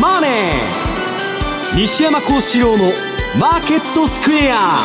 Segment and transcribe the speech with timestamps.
[0.00, 0.30] マネー」
[1.76, 2.92] 西山幸四郎の
[3.38, 4.76] 「マーケットスクエア」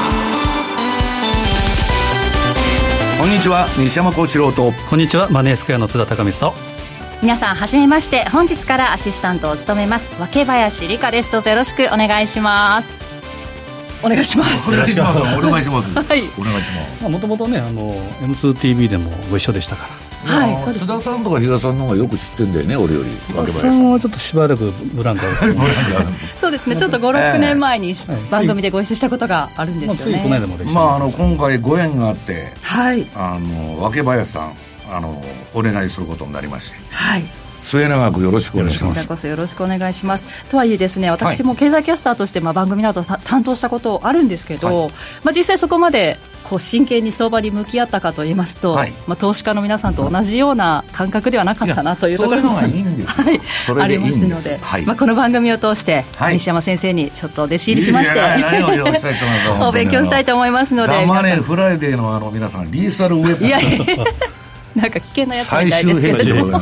[3.21, 4.73] こんにちは西山幸四郎と。
[4.89, 6.57] こんにちはマネースクエアの津田隆光と。
[7.21, 8.27] 皆さんはじめまして。
[8.29, 11.31] 本日からアシスタントを務めます若林理香です。
[11.31, 13.03] どうぞよろしくお願いします。
[14.03, 14.73] お願いします。
[14.73, 15.19] お願いします。
[15.19, 16.23] お願いしますはい。
[16.39, 17.09] お願いします。
[17.09, 20.85] もともとねあの M2TV でもご一緒でしたからはいそうです。
[20.85, 23.09] 津田さんとか比嘉さんの方がよく知ってんだよね俺より。
[23.35, 25.23] おさんはちょっとしばらくブランク
[26.35, 27.95] そうですねちょっと56年前に
[28.29, 30.41] 番組でご一緒したことがあるんですよね、
[30.73, 33.07] まあ、ああの今回ご縁があってはい。
[33.15, 34.53] あの若林さん
[34.91, 36.77] あのお願いすることになりまして。
[36.91, 37.23] はい。
[37.63, 40.25] 末永くよろしくお願いしこちらますこそよろしくお願いします。
[40.49, 44.91] とはいえですね私も経済キャスターとしてまあ番組など担当したことあるんですけど、
[45.23, 48.93] まあ、実際そこまでこう真剣に相場に向き合ったかと言いますと、はい。
[49.07, 52.73] まあ、投資家の皆さんと同じような感覚ではなかったなというところも はい
[53.79, 54.81] ありますので、はい。
[54.83, 56.33] まあ、この番組を通して、はい。
[56.33, 58.21] 西山先生にちょっと弟子入りしまして
[59.61, 63.57] お勉強したいと思いますのでザ・マネーフライデーのあの皆さんリーサルウェポンさんいや。
[64.75, 66.59] なんか危険なやつみたいですけど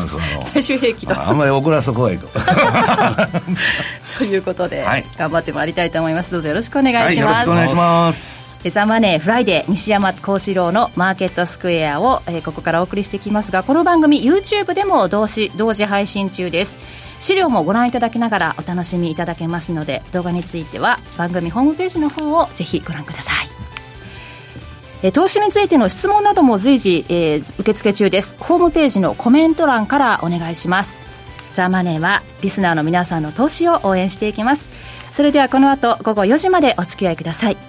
[0.52, 1.30] 最終兵器と。
[1.30, 2.28] あんまり怒らすと怖いと。
[4.18, 5.06] ということで、はい。
[5.18, 6.32] 頑張ってまいりたいと思います。
[6.32, 16.78] どうぞよろしくお願いします、はいよろしくお願いしますザ・マネーフライデー西山孝四郎のマーケットスクエアを、えーここからお送りしていきますがこの番組 YouTube でも同時同時配信中です。
[17.22, 23.48] 資料もご覧いただきながらお楽しみいただけますので動画については番組ホームページの方をぜひご覧ください。
[25.04, 28.34] え投資についての質問なども随時、えー受付中です。
[28.40, 30.98] ホームページのコメント欄からお願いします。
[31.54, 34.68] ザ・マネーはリスナーの皆さんの投資を応援していきます。
[35.14, 37.69] それではこの後午後4時までお付き合いください。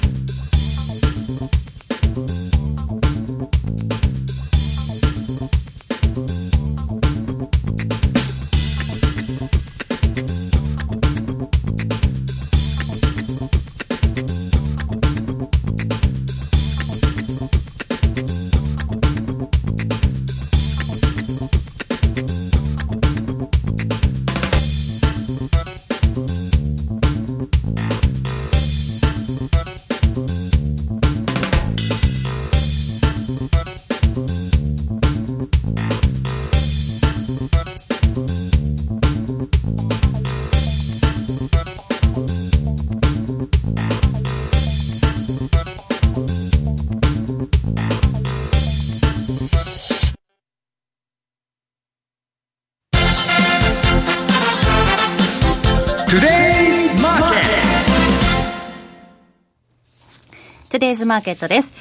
[60.69, 61.71] トゥデイズマーケットです。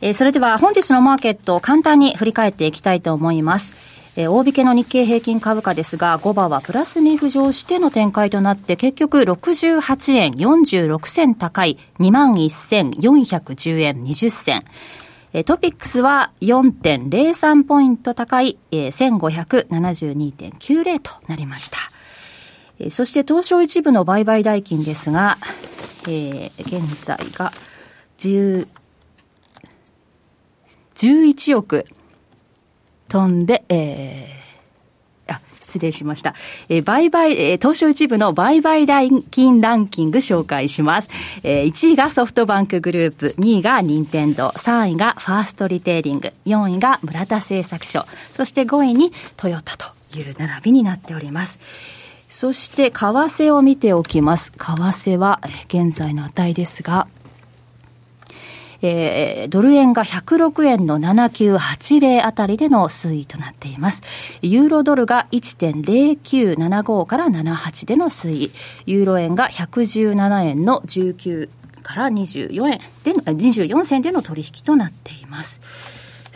[0.00, 3.74] えーそれでは本日のマーケットを簡単に振り返っていきたいと思います。
[4.16, 14.62] えー大引けの日経平均株価ですが、5番はプラスに浮上しての展開となって、結局68円46銭高い21,410円20銭。
[15.34, 21.76] えートピックスは4.03ポイント高い、えー1572.90となりました。
[22.90, 25.38] そして東証一部の売買代金ですが、
[26.08, 27.52] えー現在が
[28.18, 28.66] 10
[30.94, 31.84] 11億
[33.08, 36.34] 飛んで、えーあ、失礼しました。
[36.68, 41.08] えー売買、えー東証一部の売買代金ランキング紹介します。
[41.42, 49.86] えー1位がソフトバンクグループ、2位が任天堂、3位がファーストリテイリング、4位が村田製作所、そして5位にトヨタと
[50.18, 51.58] いう並びになっております。
[52.28, 54.52] そして、為替を見ておきます。
[54.52, 57.06] 為替は、現在の値ですが、
[58.82, 64.02] えードル円が106円の7980あたりでの推移となっています。
[64.42, 68.52] ユーロドルが1.0975から78での推移。
[68.86, 71.48] ユーロ円が117円の19
[71.82, 75.60] から24円での、24銭での取引となっています。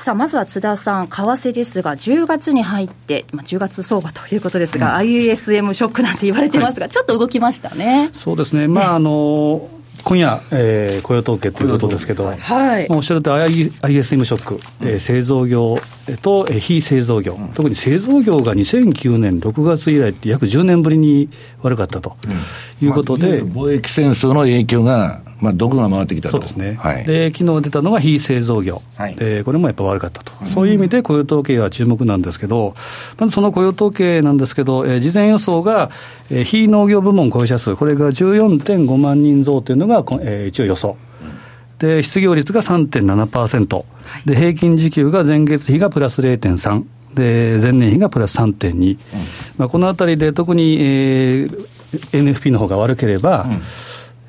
[0.01, 8.09] さあ、まずは津田さん、為替ですが、10月に入って、まあ、10月相場ということですが、ISM ショックなんて言われてますが、ちょっと動きましたね。
[8.15, 8.67] そうですね。
[8.67, 9.69] まああの
[10.03, 12.89] 今夜、えー雇用統計ということですけど、はい。
[12.89, 15.79] まあおっしゃると ISM ショック、えー製造業、
[16.17, 21.29] と非製造業、うん、特に製造業が2009年6月以来って約10年ぶりに
[21.63, 22.17] 悪かったと
[22.81, 26.33] いうことで、まあ、貿易戦争の影響が、まあ、毒が回ってきたと。
[26.33, 32.75] そうですね、はい、で昨日出たのが非製造業、はい、えー、これもやっぱ悪かったと、うん、そういう意味で雇用統計は注目なんですけど、
[33.19, 35.91] まずその雇用統計なんですけど、えー、事前予想が、
[36.31, 40.97] えー、非農業部門雇用者数、これが14.5万人増というのが、えー、一応予想。
[41.81, 43.83] で、失業率が3.7%、は
[44.25, 46.85] い、で、平均時給が前月比がプラス0.3、
[47.15, 48.99] で、前年比がプラス3.2、うん、
[49.57, 51.71] まあ、このあたりで特に、えー、
[52.13, 53.53] NFP の方が悪ければ、うん、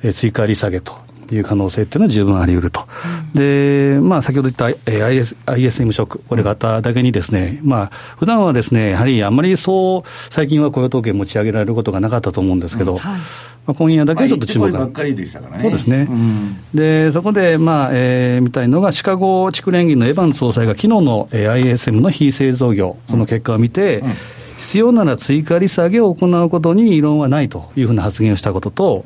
[0.02, 0.96] えー、追加利下げと
[1.34, 2.86] いう可能性っていうのは十分あり得ると。
[3.34, 7.86] うん、で、まあ、先ほど言った、えー、IS ISM ショック、これがあっただけにですね、うん、まあ、
[8.16, 13.20] 普段はですね、やはりあんまりそう、最近は雇用統計持ち上げられることがなかったと思うんですけど、うんはい
[13.66, 15.60] まあ、今夜だけちょっと注目が、ばっかりでしたからね。
[15.60, 16.08] そうですね。
[16.10, 24.12] うん、で、そこで、まあ、えー、見たいのが、シカゴ地区連銀のエヴァン総裁が、昨日の、えー、ISM の非製造業、その結果を見て、うん、
[24.58, 29.04] 必要なら追加利下げを行うことに異論はないというふうな発言をしたことと、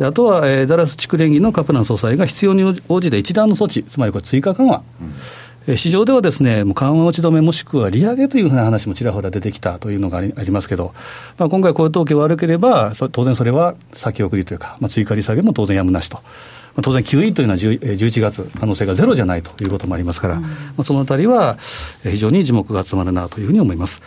[0.00, 4.82] あとは、えー、ダラス地区連銀のカプラン総裁が必要に応じて一段の措置、つまりこれ、追加緩和。
[5.00, 5.14] うん
[5.76, 10.94] 市場ではですね、もう緩和落ち止めもしくは利上げというふうな話もちらほら出てきたというのがありますけど、
[11.36, 16.16] まあ、今回、雇用統計悪ければ、当然それは先送りというか、まあ、追加利下げも当然やむなしと。
[16.16, 16.22] ま
[16.78, 20.48] あ、当然、9位というのは11月、可能性がゼロじゃないということもありますから、うん、ま
[20.78, 21.58] あ、そのあたりは
[22.02, 24.00] 非常に樹木が集まるなというふうに思います。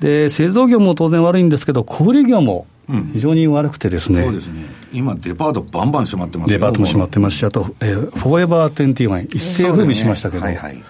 [0.00, 2.66] で、製造業も当然悪いんですけど、小売業も
[3.12, 4.64] 非常に悪くてですね、うん、そうですね。
[4.92, 10.76] 今、デパートバンバン閉まってますデパートも閉まってますし、あと、えー、フォーエバー21、一世風靡しましたけど、ねはいはい。
[10.76, 10.84] ま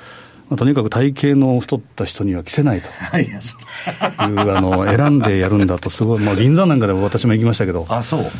[0.54, 2.88] あ、とにかく体型の太った人には着せないと。
[3.18, 3.36] いう、
[4.18, 8.30] あの選んでやるんだと、すごい、まあ、銀座なんかでも私も行きましたけど、あそう。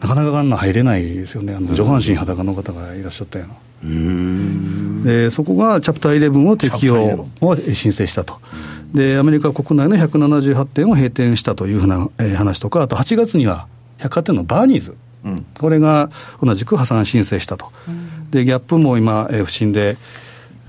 [0.00, 3.54] なかなかあんな入れないですよね、あの上半身裸の方がいらっしゃったような。
[5.04, 8.40] でそこがチャプター11を適用を申請したと。
[8.92, 13.66] で、アメリカ国内の178店を閉店したというふうな、えー、話とか、あと8月には
[13.98, 16.10] 百貨店のバーニーズ、うん、これが
[16.42, 17.72] 同じく破産申請したと。
[18.30, 19.96] で、ギャップも今、えー、不審で、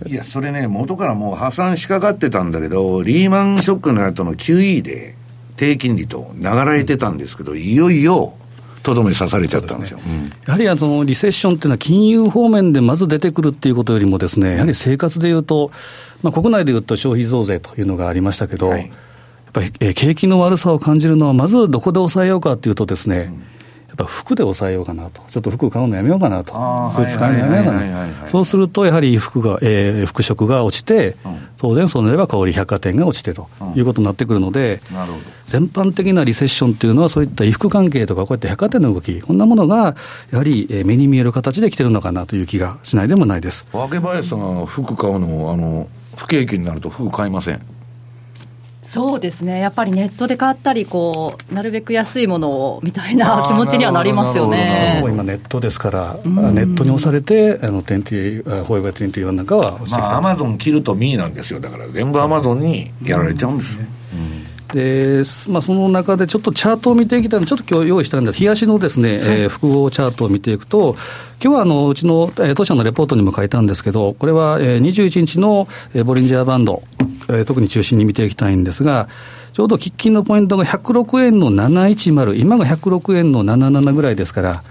[0.05, 5.15] いや、それね、元からもう破産しかかってたんだけど、リーマンショックの後の QE で、
[5.55, 8.33] 低金利と流れてたんですけど、いよいよ、
[8.83, 10.03] とどめ刺されちゃったんですよ、ね。
[10.07, 15.71] うん、やはりあのリセッションっていうのは、金融方面でまず出てくるっていうことよりもですね、やはり生活でいうと、
[16.21, 18.89] まあ、国内でいうと消費増税というのがありましたけど、はい、やっ
[19.53, 23.23] ぱり、え景気の悪さを感じるのは、まずどこで抑えようかというとですね、うん。
[23.23, 23.37] や
[23.93, 34.97] っぱ服で抑えようかなと、ちょっと服買うのやめようかなと、スーツ買うのやめようかな、そうすると、やはり服が、えー、服飾が落ちて、うん、当然そうなれば、小売百貨店が落ちてということになってくるので、うん、
[35.45, 39.95] 全般的なリセッションというのは、そういった衣服関係とか、こうやって百貨店の動き、こんなものが
[40.31, 43.65] やはり目に見える形で来てるのかなという気がしないでもないです。
[43.71, 47.61] 若林さんが服買うのあの不景気になると服買いません？
[48.83, 55.01] そうですね、やっぱりネットで買ったりこう、なるべく安いものをみたいな気持ちにはなりますよね。
[55.07, 63.79] 今、ネットですから、ネットに押されて、あの20、ホイバー21なんかはまあ、アマゾン切るとミーなんですよ、だから全部アマゾンにやられちゃうんです。
[63.79, 63.87] ね。
[64.73, 70.95] でまあ、その中でちょっとチャートを見ていきたいので、ちょっと今日用意したんです、冷やしのですね、はい、えー、複合チャートを見ていくと、
[71.43, 76.81] 今日はあのうちの、えー、当社のレポートにも書いたんですけど、これは、えー、21日の、えー、ボリンジャーバンド、
[77.29, 79.09] えー、特に中心に見ていきたいんですが、
[79.53, 84.63] ちょうど喫緊のポイントが106円の710、今が106円の77ぐらいですから、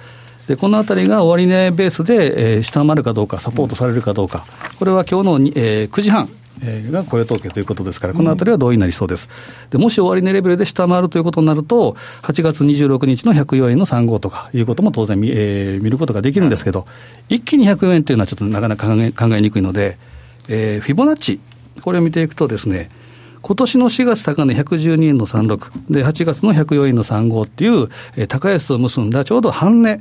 [0.49, 4.45] でこのあたりが終値ベースで、えー、下回るかどうか、サポートされるかどうか、
[4.81, 6.29] これは今日の、えー、9時半。
[6.61, 9.29] が雇用統計ということですから、このあたりは同意になりそうです。
[9.71, 16.87] でもし終値レベルで下回るということになると、8月26日の104円の35とかいうことも当然見,、えー、見ることができるんですけど、
[17.29, 19.99] 一気に104円というのはちょっとなかなか考え考えにくいので、
[20.49, 21.41] えー、フィボナッチ、
[21.83, 22.89] これを見ていくとですね、
[23.43, 30.01] 今年の4月高値112円の36、で、8月の104円の35っていう、えー、高安を結んだちょうど半値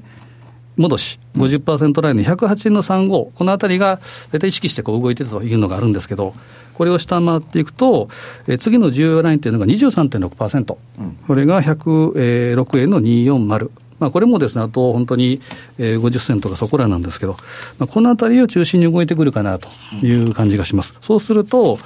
[0.81, 3.99] 戻し、50%ラインの108円の35、このあたりが
[4.31, 6.33] 大体意識してこう動いてたというのがあるんですけど、
[6.73, 8.09] これを下回っていくと、
[8.47, 13.69] え、次の重要ラインというのが23.6%、うん、これが106円の240。
[13.99, 15.39] まあ、これもですね、あと本当に
[15.77, 17.33] 50銭とかそこらなんですけど、
[17.77, 19.69] まあ、このあたりを中心に動いてくるかなと
[20.03, 20.95] いう感じがします。
[21.01, 21.77] そうすると、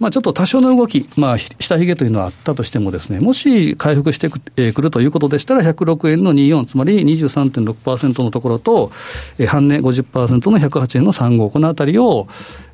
[0.00, 8.92] まあ、ちょっと多少の動き、まあ、下髭というのはあったとしてもですね、もし回復してく,、えー、くるということでしたら、106円の24、つまり23.6%のところと、
[9.38, 12.28] えー、半値50%の108円の35、このあたりを、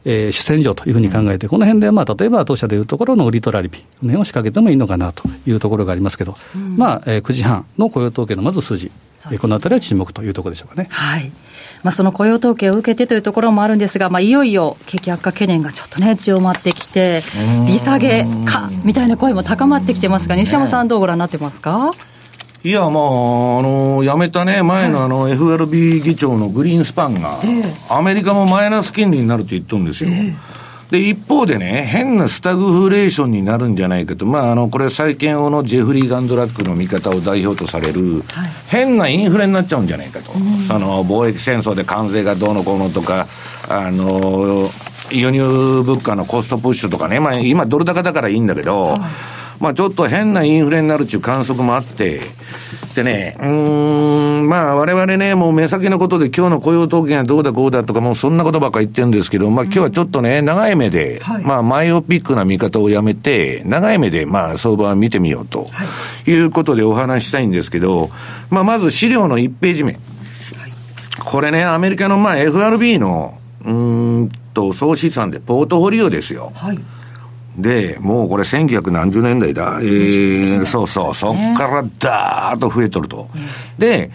[0.04, 8.90] えー、主戦場というふうに考えて、この辺で、まあ、例えば当社でいうところの売り取られ日、この辺を仕掛けてもいいのかなというところがありますけど、うん、まあ、えー、9時半の雇用統計のまず数字、
[9.40, 10.88] このあたりは注目というところでしょうかね。
[10.90, 11.32] はい
[11.84, 17.22] まあ、その雇用統計を受けてというところもあるんですが、まあ、いよいよ景気悪化懸念がちょっとね、強まってきて、
[17.66, 21.90] 利下げかみたいな声も高まってきてますが、西山さん、どうご覧になってますか、
[22.64, 27.38] いや、まあ、あの、辞めたね、前のあの、FRB 議長のグリーンスパンが、
[27.90, 30.10] アメリカもマイナス金利になるって言ってるんですよ。
[30.94, 40.30] で、一方でね、変なスタグフレーションになるんじゃないかと、まあ、あの、これ、債券王のジェフリー・ガンドラックの見方を代表とされる、はい、変なインフレになっちゃうんじゃないかと。
[40.68, 43.26] その、貿易戦争で関税がどうのこうのとか、
[43.68, 44.70] あの、
[45.10, 49.00] 輸入物価のコストプッシュとかね、まあ、今、ドル高だからいいんだけど、はい
[49.64, 52.20] まあちょっと変なインフレになるっていう観測もあって、
[52.94, 53.46] でね、う
[54.44, 65.66] ん、まあ我々ね、もう目先のことで今日の雇用統計がどうだこうだとかもうそんなことばっか言ってるんですけど、まあ今日はちょっとね、長い目で、はい、まあマイオピックな見方をやめて、長い目でまあ相場を見てみようと、
[66.26, 66.34] い。
[66.34, 68.10] うことでお話したいんですけど、
[68.50, 69.98] まあまず資料の1ページ目。
[71.24, 76.52] これね、アメリカのまあ FRB の、うんと、総資産でポートフォリオですよ。
[76.54, 76.78] はい
[77.56, 79.78] で、もうこれ1900何十年代だ。
[79.80, 83.28] えー、そうそう、そっからダーッと増えとると。
[83.78, 84.10] で、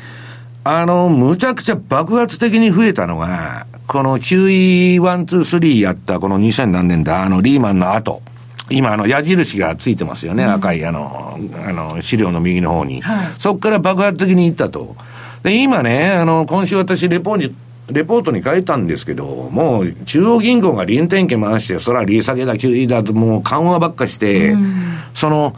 [0.63, 8.21] あの、むちゃくちゃ爆発的に増えたのが、この QE123 やったこの2000何年だ、あのリーマンの後。
[8.69, 13.01] 今、あの、矢印がついてますよね、うん、赤い、あの、あの、資料の右の方に。
[13.01, 14.95] はい、そこから爆発的にいったと。
[15.41, 17.53] で、今ね、あの、今週私レポート
[17.93, 24.73] レポートに書いたんですけど、もう中央銀行が臨転機回して、それは利下げだ、QE だと、もう緩和ばっかして、うん、
[25.13, 25.55] その、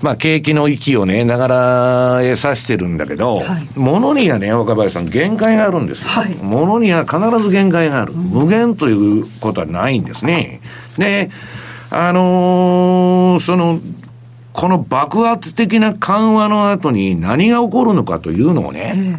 [0.00, 1.48] まあ、景気の息をね、なが
[2.18, 6.08] らへさしてるんだけど、はい、ものにはね、若林さん、限界があるんですよ。
[6.08, 8.12] はい、ものには必ず限界がある。
[8.12, 10.60] 無限ということはないんですね。
[10.98, 11.30] で、
[11.90, 13.80] あのー、その、
[14.52, 19.18] この爆発的な緩和の後に何が起こるのかというのをね、えー、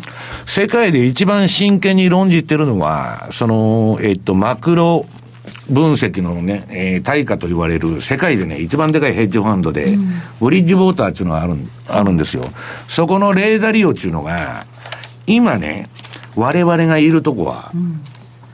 [0.50, 5.06] 世界で一番真剣に論じてるのは、その、えっと、マクロ
[5.70, 10.08] 分析のね、えー、対価と言われる世界でね、一番でかいヘッジファンドで、うん、
[10.40, 11.54] ブリッジウォーターっていうのがある
[11.88, 12.46] あるんですよ。
[12.88, 14.66] そこのレーダリオっていうのが、
[15.28, 15.88] 今ね、
[16.36, 18.02] 我々がいるとこは、うん、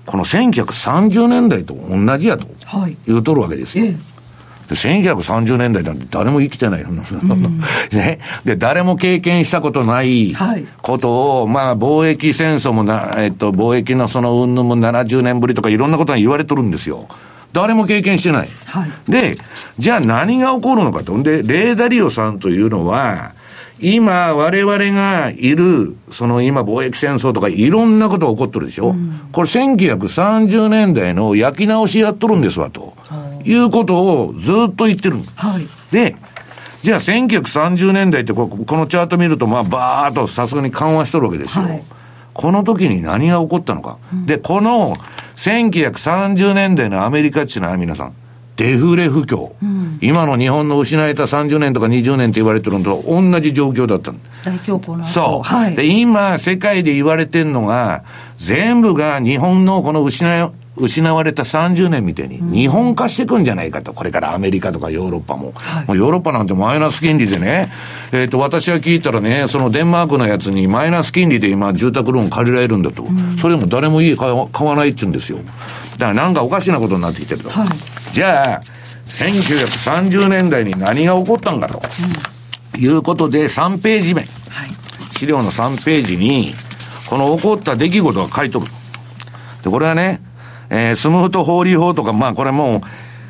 [0.06, 2.46] この1930年代と同じやと
[3.08, 3.86] 言うとるわけですよ。
[3.86, 4.15] ええ
[4.70, 6.88] 1930年代なんて誰も生きてないよ。
[7.92, 8.20] ね。
[8.44, 10.36] で、誰も経験したことない
[10.82, 17.08] ことを、はい、まあ、貿易戦争もな、えっと、貿易のその云々も70年ぶりとかいろんなことが言われとるんですよ。
[17.54, 18.50] 誰も経験してない。
[18.66, 19.36] はい、で、
[19.80, 21.22] じゃあ何が起こるのかと。
[21.24, 23.34] で、レーダリオさんというのは、
[23.80, 32.94] 今、我々がいる、その今、貿易戦争とかいろんなことが起こってるでしょ、うん、これ1930年代の焼き直しやっとるんですわ、と。
[33.44, 35.18] いうことをずっと言ってる。
[35.36, 35.68] はい。
[35.94, 36.16] で、
[36.82, 41.66] じゃあ1930年代ってこのチャート見ると、まあ、バーっとさすがに緩和しとるわけですよ。
[41.66, 41.84] はい、
[42.34, 43.98] この時に何が起こったのか。
[44.14, 44.96] うん、で、この
[45.36, 48.14] 1930年代のアメリカっていうのは皆さん、
[48.58, 54.14] デフレ不況、うん、今の日本の失えた30年とか20年って言われてるのと同じ状況だった。
[54.44, 58.04] 大恐慌のそう、はい、で、今、世界で言われてるのが、
[58.38, 65.52] 全部が日本のこの失い、失われた30年みたいに、日本化していくんじゃないかと、これからアメリカとかヨーロッパも。
[65.56, 67.72] はい、もうヨーロッパなんてマイナス金利でね、
[68.14, 73.04] えっ、ー、と、私は聞いたらね、そのデンマークのやつにマイナス金利で今、住宅ローン借りられるんだと。
[73.04, 75.38] うん、それも誰も家買わ買わないって言うんですよ。
[75.38, 75.54] だか
[75.98, 77.50] らなんかおかしなことになってきてると。
[77.50, 77.68] はい、
[78.16, 78.62] じゃあ、
[79.08, 81.82] 1930年代に何が起こったんかと。
[82.74, 84.22] うん、いうことで、3ページ目。
[84.22, 84.30] はい、
[85.12, 86.54] 資料の3ページに、
[87.10, 88.68] この起こった出来事が書いとる。
[89.64, 90.22] で、これはね、
[90.70, 92.82] えー、スムート法理法とか、まあこれもう、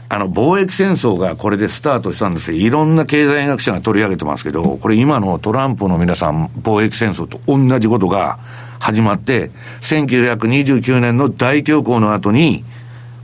[0.07, 2.59] あの、貿易戦争がこれでスタートしたんですよ。
[2.59, 8.37] いろんな経済学者が取り上げてますけど、これ今のトランプの皆さん、貿易戦争と同じことが
[8.77, 9.49] 始まって、
[9.81, 12.63] 1929年の大恐慌の後に、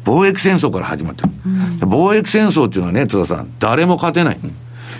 [0.04, 1.30] 貿易戦争から始まってる。
[1.46, 1.50] う
[1.86, 4.40] ん、貿易戦争っていうのはね、津田さん、誰も勝てない。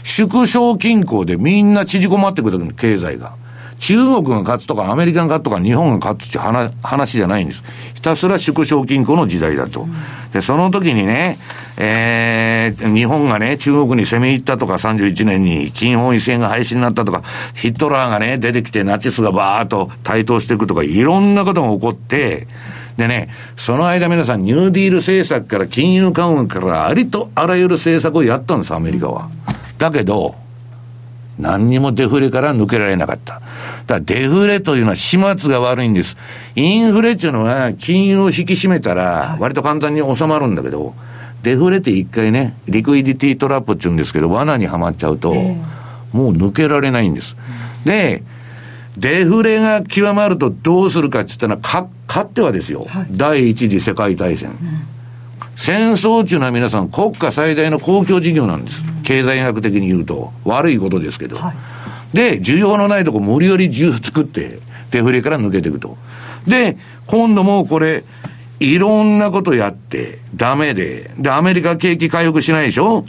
[0.04, 3.36] 縮小均衡でみんな縮こまってくる経済が。
[3.80, 7.64] 中国が勝つとかアメリカが勝つとか日本が勝つって話話じゃないんです。
[7.96, 9.88] ひたすら縮小均衡の時代だと。
[10.34, 11.40] で、その時にね、
[11.78, 17.24] えー、日本がね、中国に攻め入ったとか31年に金本位制が廃止になったとか、
[17.56, 22.48] ヒットラーがね、出てきてナチスがバーッと台頭していくとか、いろんなことが起こって、
[22.98, 29.30] でね、その間皆さん、ニューディール政策から金融緩和からありとあらゆる政策をやったんです、アメリカは。
[29.78, 30.36] だけど、
[31.40, 33.36] 何にもデフレから抜けられなかった。
[33.36, 33.44] だか
[33.96, 36.18] らデフレというのは始末が悪いんです。
[36.56, 40.94] インフレっていうのは金融を引き締めたら割と簡単に収まるんだけど、
[41.42, 45.34] デフレって一回ね、リクイディティトラップって言うんですけど、罠にはまっちゃうと、
[46.14, 47.36] もう抜けられないんです。
[47.84, 48.22] で、
[48.98, 54.50] デフレが極まるとどうするかって言ったら、か、勝ってはですよ、はい、第一次世界大戦。
[54.50, 54.58] うん
[55.62, 58.84] 戦争っていうのは皆さん国家最大の公共事業なんです。
[59.04, 60.34] 経済学的に言うと。
[60.44, 61.38] 悪いことですけど。
[62.16, 64.58] で、需要のないとこ無理やり需要作って、
[64.90, 65.98] デフレから抜けていくと。
[66.48, 68.04] で、今度もこれ、
[68.60, 73.06] いろんなことやって、ダメで、で、アメリカ景気回復しないでしょ、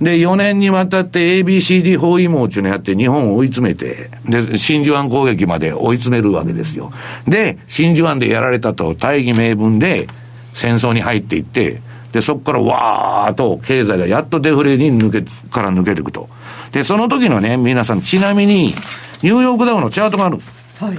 [0.00, 6.90] で、4年にわたって ABCD 包囲網っていうのやって日本を追い詰めて、で、真珠湾攻撃まで追い詰めるわけですよ。
[7.28, 10.08] で、真珠湾でやられたと大義名分で
[10.54, 16.28] 戦争に入っていって、で、そこからわーっと経済がやっとデフレに抜け、から抜けていくと。
[16.72, 18.74] で、その時のね、皆さん、ちなみに、
[19.22, 20.38] ニューヨークダウのチャートがある。
[20.80, 20.98] はい。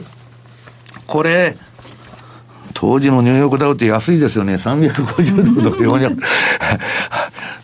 [1.07, 1.57] これ、
[2.73, 4.55] 当時のニューヨークダウって安いですよね。
[4.55, 6.17] 350ドルとか400。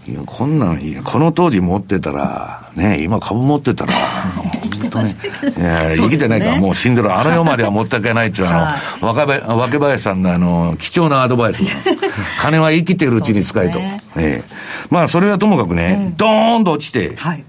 [0.09, 5.13] いや、こんなんいや、この当時持ってたら、ね、今株持ってたら、本当に、い
[5.59, 7.13] や、生きてないから、もう死んでる。
[7.13, 11.61] あの世までは持っていけないっていう、あの、 若林林さんのあの、貴重なアドバイス。
[12.39, 13.79] 金は生きてるうちに使えと。
[13.79, 14.43] ええ。
[14.89, 17.43] まあ、それはともかくね、ドーンと落ちて、はい。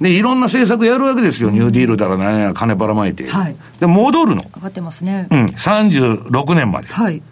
[0.00, 1.50] で、いろんな政策やるわけですよ。
[1.50, 3.28] ニューディールだら何や、金ばらまいて。
[3.28, 3.56] はい。
[3.78, 4.42] で、戻るの。
[4.56, 5.28] 上がってますね。
[5.30, 5.44] うん。
[5.46, 6.88] 36年まで。
[6.88, 7.22] はい。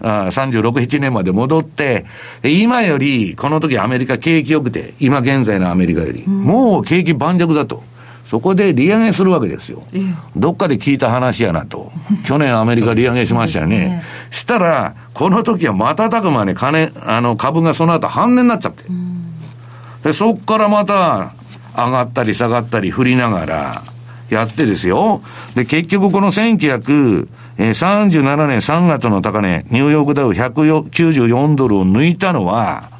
[0.00, 2.06] 36、7年まで戻って、
[2.42, 7.82] 今より、この時アメリカ景気良くて、今現在のアメリカより、うん、もう景気盤石だと。
[8.24, 9.82] そこで利上げするわけですよ。
[9.92, 9.98] え
[10.36, 11.90] どっかで聞いた話やなと。
[12.24, 13.78] 去年アメリカ利上げしましたよね。
[13.78, 18.84] ねしたら、この時は瞬く間に金、あの株がその後半値になっちゃって。
[20.04, 21.32] で、そっからまた
[21.76, 23.82] 上がったり下がったり振りながら
[24.30, 25.22] やってですよ。
[25.54, 32.90] で、結局この1900、えー、37年3月の高値、ニューヨークダウ194ドルを抜いたのは、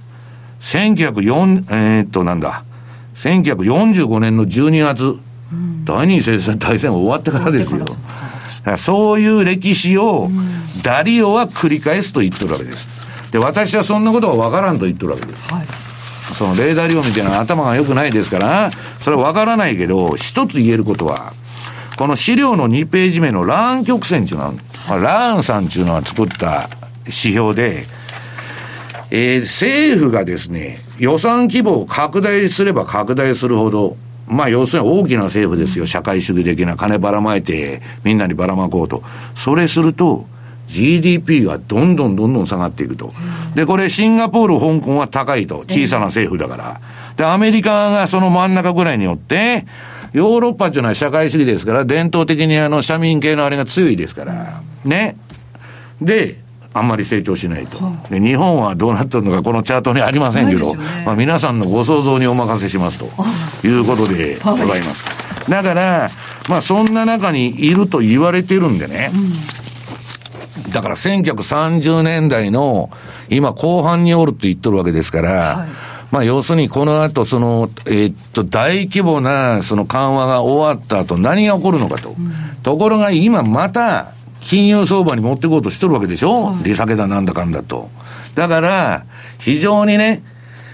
[0.60, 2.64] 1904、えー、っと、なんだ、
[3.14, 5.18] 1945年の12月、
[5.52, 7.86] うん、第二次大戦終わってからですよ。
[8.76, 10.30] そういう歴史を、
[10.82, 12.88] ダリオは繰り返すと言ってるわけです。
[13.32, 15.52] で、私はそんなことは分からんと言ってるわけです。
[15.52, 15.66] はい、
[16.34, 18.70] そのレーダー量みたいな頭が良くないですから、
[19.00, 21.32] それは分からないけど、一つ言えることは、
[21.96, 24.52] この資料の2ページ目のラーン曲線っていうのは、
[24.98, 26.70] ラーンさんっていうのは作った
[27.04, 27.84] 指標で、
[29.10, 33.96] えー、政府がですね、予算規模を拡大すれば拡大するほど、
[34.28, 35.86] まあ要するに大きな政府ですよ。
[35.86, 39.02] 社会主義的な金ばらまいて、みんなにばらまこうと。
[39.34, 40.26] それすると、
[40.70, 43.12] GDP がどんどんどんどん下がっていくと。
[43.54, 45.64] で、これシンガポール、香港は高いと。
[45.66, 46.80] 小さな政府だから。
[47.16, 49.66] で、アメリカがその真ん中ぐらいによって、
[50.12, 55.16] ヨーロッパっていうのは社会主義ですから、伝統的にあの、社民系のあれが強いですから、ね。
[56.00, 56.38] で、
[56.72, 57.78] あんまり成長しないと。
[58.10, 63.06] で、日本はどうなってるのか、このチャートにありませんけど、ね、まあ皆さんのご想像にお任せしますと
[63.66, 65.04] いうことでございます。
[65.50, 66.10] だから、
[66.48, 69.10] まあそんな中にいると言われてるんでね、
[70.72, 72.90] だから1930年代の
[73.28, 75.68] 今後半におるって言ってるわけですから、はい
[76.10, 82.10] まあ、要するにこの後、その、えー、っと、大規模な、その緩和が終わった後、何が起こるのかと。
[82.10, 82.32] うん、
[82.64, 87.90] ところが、今また、金融相場に持っていこうとしてるわけでしょ、利下げだなんだかんだと。
[88.34, 89.04] だから、
[89.38, 90.24] 非常にね、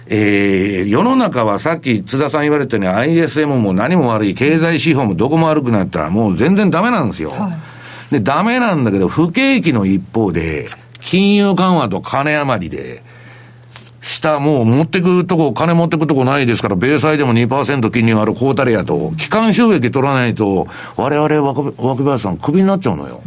[0.09, 7.31] えー、世の中はさっき津田さん言われたように ISM も何も悪い、経済指標もどこも悪くなったらもう全然ダメなんですよ。
[7.31, 7.53] はい、
[8.11, 10.69] で、ダメなんだけど、不景気の一方で、
[11.01, 13.03] 金融緩和と金余りで、
[14.01, 23.23] 下、もう持ってくとこ、金持ってくとこないですから、米債でも2%金利があるこうたれやと、機関収益取らないと、我々若若林さん、クビになっちゃうのよ。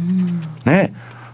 [0.64, 0.92] ね。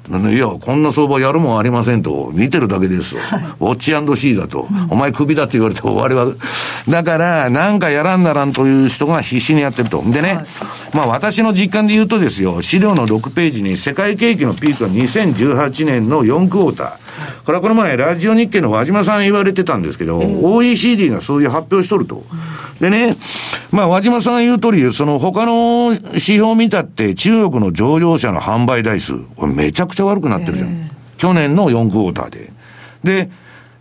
[0.08, 3.20] いや、こんな相場やるもんありませんと、見てるだけですよ。
[3.22, 6.32] はい、ウォッチシーだと、お前クビだって言われて終わりは。
[6.88, 10.02] だから、なんかやらんならんという人が必死にやってると。
[10.06, 10.46] でね、はい、
[10.96, 17.44] まあ私の実感で言うとですよ、資料の6ページに世界景気のピークは2018年の4クォーター。
[17.44, 22.24] これはこの前、ラジオ日経の和島さん言われてたんですけど、えー、OECD がそういう発表しとると。
[22.80, 23.14] でね、
[23.70, 30.68] まあ、和島さん言う通り、その他の指標を見たって、中国の乗用車の販売台数、これめちゃくちゃ悪くなってるじゃん。
[30.68, 32.52] えー、去年の4クォーターで。
[33.04, 33.30] で、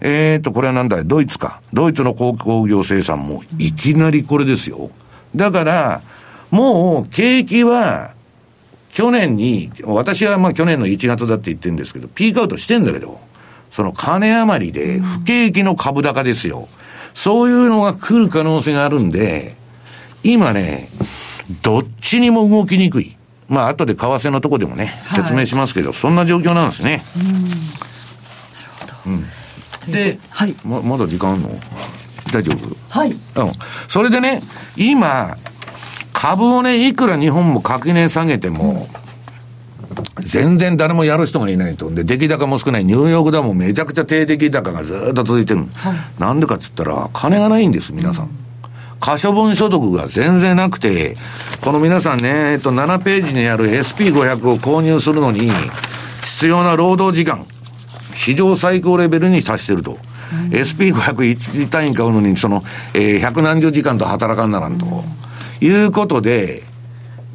[0.02, 1.62] えっ、ー、と、これはなんだドイツか。
[1.72, 4.92] ドイツの鉱工業生産もいきなりこれですよ。
[5.34, 6.02] だから、
[6.52, 8.14] もう景気は、
[8.94, 13.20] 去年に、私はまあ去年の1月だって言ってるんですけど、ピークアウトしてんだけど、
[13.72, 16.70] その金余りで不景気の株高ですよ。
[17.14, 19.56] そういうのが来る可能性があるんで、
[20.24, 20.90] 今ね、
[21.62, 23.16] どっちにも動きにくい。
[23.48, 27.04] まあ、後で為替のとこでもね、説明しますけど、はい、そんな状況なんですね。
[27.16, 27.24] うん。
[27.24, 27.46] なる
[28.80, 28.94] ほど。
[29.08, 29.92] うん。
[29.92, 30.56] で、はい。
[30.66, 31.50] ま、まだ時間あるの？
[32.34, 32.76] 大丈夫？
[32.90, 33.12] はい。
[33.12, 33.20] うん。
[33.88, 34.42] それでね、
[34.78, 35.38] 今、
[36.16, 38.88] 株をね、いくら日本も垣根下げても、
[40.20, 41.92] 全然誰もやる人がいないと。
[41.92, 42.86] で、出来高も少ない。
[42.86, 45.66] ニューヨークダウもめちゃくちゃ低出来高がずっと続いてる。
[46.18, 48.30] なんでかっつったら、金がないんです、皆さん。
[49.02, 51.18] 可処分所得が全然なくて、
[51.62, 55.52] この皆さんね、えっと、7ページにある SP500 を購入するのに、
[56.24, 57.46] 必要な労働時間、
[58.14, 60.00] 史上最高レベルに達してると。
[60.34, 65.04] うん、SP501 単位買うのに、その、えー、百何十時間と働かんならんと。
[65.62, 66.64] いうことで、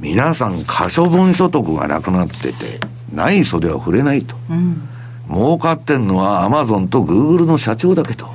[0.00, 2.80] 皆さん可処分所得がなくなってて、
[3.12, 4.34] ない袖は触れないと。
[4.48, 4.88] うん、
[5.28, 8.28] 儲かってんのはアマゾンとグーグルの社長だけと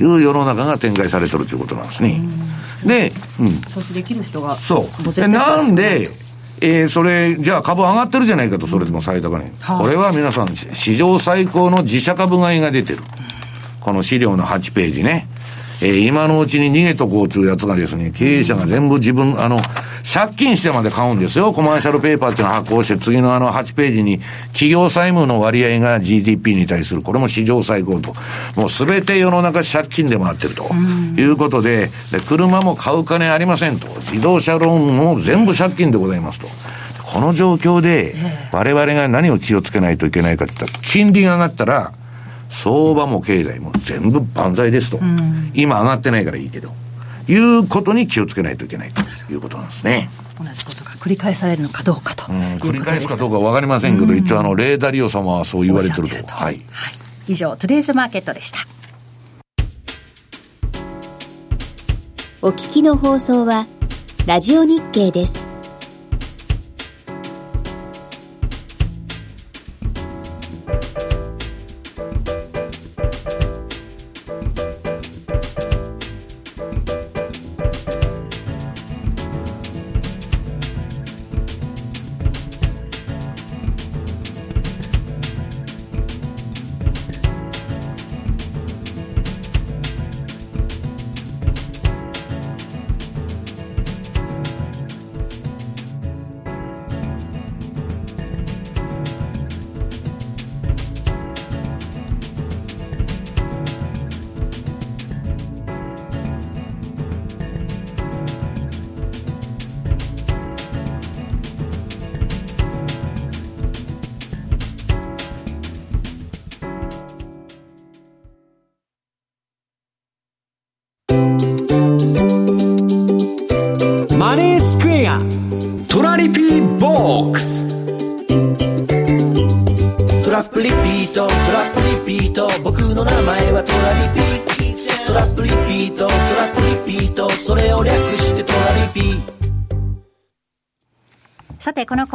[0.00, 2.20] いう世の中が展開されてるということなんですね。
[2.82, 3.60] うん、で、うん。
[3.74, 4.54] 投資できる人が。
[4.54, 5.12] そう。
[5.12, 6.10] で、なんで、
[6.60, 9.50] えー、それ、じゃあ株上がってるじゃないかと、それでも最高値。
[9.78, 12.98] これは皆さん、史上最高の自社株買いが出てる。
[13.80, 15.26] この資料の8ページね。
[15.82, 19.60] えー、今のうちに逃げとこうというやつがですね、経営者が全部自分、あの、
[20.02, 21.52] 借金してまで買うんですよ。
[21.52, 28.14] コマーシャルペーパーっていうのを発行して、次のあの8ページに、企業債務の割合が GDP に対する、これも史上最高と。
[28.56, 30.70] もうすべて世の中借金で回ってると。
[31.16, 33.88] いうことでで、車も買う金ありませんと。
[34.00, 36.46] 自動車ローンも全部借金でございますと。
[37.04, 38.14] この状況で、
[38.52, 41.92] 我々が何を気をつけないといけないかって言ったら、金利が上がったら、
[42.50, 46.72] 相場も経済も全部万歳ですと、うん、今上がってないからいいけど、
[47.28, 50.10] いうことに気をつけないといけないということなんですね。
[50.38, 56.26] 同じことが繰り返されるのかどうかとう、ん、繰り返すかどうか分かりませんけど、一応あの、レーダリオ様はそう言われてると。
[56.34, 56.94] はい、はい。
[57.28, 58.58] 以上、トゥデイズマーケットでした。
[62.42, 63.66] お聞きの放送は、
[64.26, 65.49] ラジオ日経です。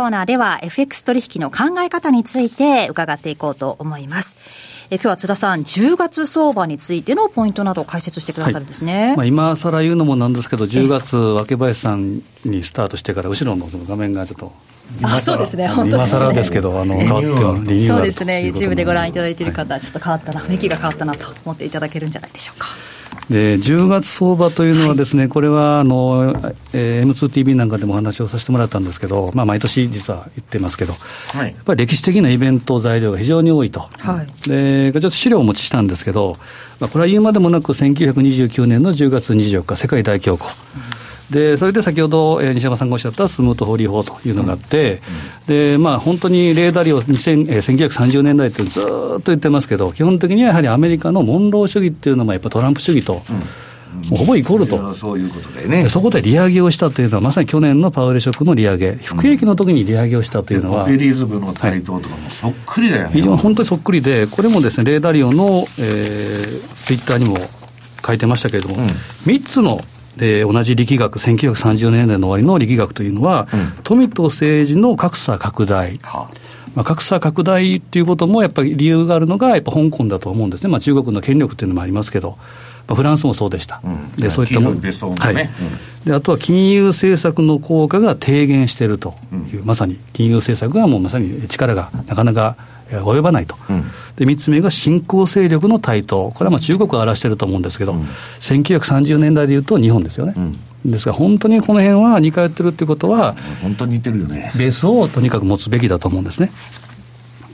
[0.05, 4.37] コーナーでは FX 取引の考え方について伺っていこうと思います。
[4.91, 14.53] え今日は津田さん、10月相場についてのポイントなどを解説してくださるんですね、はい、まあ、今更言うのもなんですけど、10月、若林さんにスタートしてから、後ろの画面がちょっと。
[15.01, 16.19] あそうですね、本当ですね。
[16.19, 22.67] 今更ですけど、あの変わってるそうですね、YouTube でご覧いただいている方は、ちょっと変わったな、雰囲気が変わったなと思っていただけるんじゃないでしょうか。
[23.29, 26.35] で10月相場というのはですね、はい、これはあの、
[26.73, 36.37] えー、M2TV なんかでもお話をさせてもらったんですけど、まあ、毎年実は言ってますけど、はい、やっぱり歴史的なイベント材料が非常に多いと、はい、でちょっと資料をお持ちしたんですけど、
[36.79, 45.01] まあ、これは言うまでもなく1929年の10月24日世界大恐慌、うんでそれで先ほど、えー、西山さんがおっしゃったスムートホーリー法というのがあって、
[45.47, 53.23] でまあ、本当にレーダー利用、2000えー、1930年代ってずっと言ってますけど、基本的にはやはりアメリカのモンロー主義っていうのは、やっぱトランプ主義と。
[54.09, 55.87] もうほぼイコールと、そういうことでね。
[55.89, 67.37] そこで利上げをしたというのは、まさに去年のパウエルショックの利上げ、不景気の時に利上げをしたというのは、ペリーズ部の台頭とかもそっくりだよね、非常に本当にそっくりで、これもですね、レーダーリオの、えー、ツイッターにも
[68.05, 69.81] 書いてましたけれども、うん、3つの
[70.17, 75.99] で同じ力学、1930年代の終わりの力学というのは、うん、富と政治の格差拡大。
[76.03, 76.45] はあ。
[76.75, 82.37] まあ、格差拡大っていうこともやっぱり理由があるのが、やっぱ香港だと思うんですね、まあ、中国の権力っていうのもありますけど、
[82.87, 85.49] まあ、フランスもそうでした、うん、でそういったもの、ね、はい、
[86.05, 89.15] であとは金融政策の効果が低減していると
[89.51, 92.55] いう、うん、まさに金融政策がもうまさに力がなかなか
[92.89, 93.83] 及ばないと、うん、
[94.15, 98.01] で3つ目が新興勢力の台頭、これはまあ中国を表していると思うんですけど、うん、
[98.39, 100.33] 1930年代でいうと日本ですよね。
[100.37, 106.51] うんですが、本当にこの辺は似通ってるっていうことは、本当に似てるよねベースをとにかく持つべきだと思うんですね。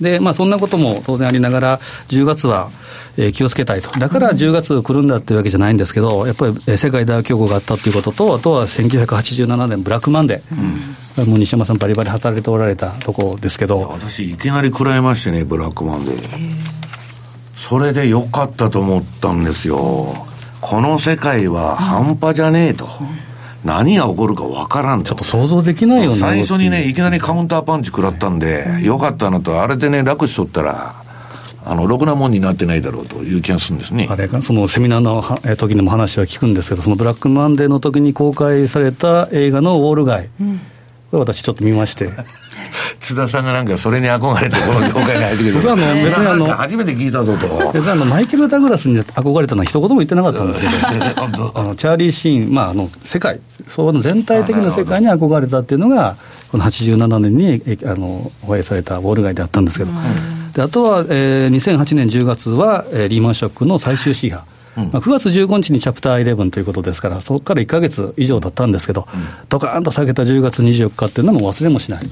[0.01, 2.71] で、まあ、そんなことも当然ありながら、10月は、
[3.17, 3.91] えー、気をつけたいと。
[3.99, 11.00] だから10月来るんだっていうわけじゃないんですけど、やっぱり世界大恐慌があったということと、あとは1987年ブラックマンデー。
[11.17, 13.79] うんもう西山さんバリバリ働いておられたとこですけど。
[13.81, 16.13] 私、いきなり食らいましてね、ブラックマンで。
[17.55, 20.27] それで良かったと思ったんですよ。
[20.61, 22.87] この世界は半端じゃねえと。
[23.63, 26.15] 何が起こるか分からんちょっと想像できないよね。
[26.15, 30.95] 最初にね、いきなりカウンターパンチ食らったんで、よかったなと、あれでね、楽しとったら、
[31.63, 34.07] あの、ろくなもんになってないだろうという気がするんですね。
[34.09, 35.21] あれが、そのセミナーの
[35.57, 40.29] 時にも話は聞くんですけど、そのブラックマンデーの時に公開された映画のウォール街。
[40.41, 40.59] うん、
[41.11, 42.09] これ私ちょっと見まして。
[42.99, 47.71] 津田さんがなんかそれに憧れてこの業界に入ってくる 別にあの 初めて聞いたぞと。
[47.73, 56.15] 別にあのマイケル・ダグラスに憧れたのは一言も言ってなかったんですけどあのチャーリー・シーン、まあ、あの世界その全体的な世界に憧れたっていうのが
[56.51, 59.91] この87年にあの放映されたウォール街であったんですけど、
[60.53, 64.43] であとは、えー、2008年10月は、えー、リーマンショックの最終シーハ
[64.75, 69.07] まあ、9月15日にチャプター11ということですから、そこから1か月以上だったんですけど、
[69.49, 72.05] ドカーンと下げた10月24日っていうのも忘れもしない、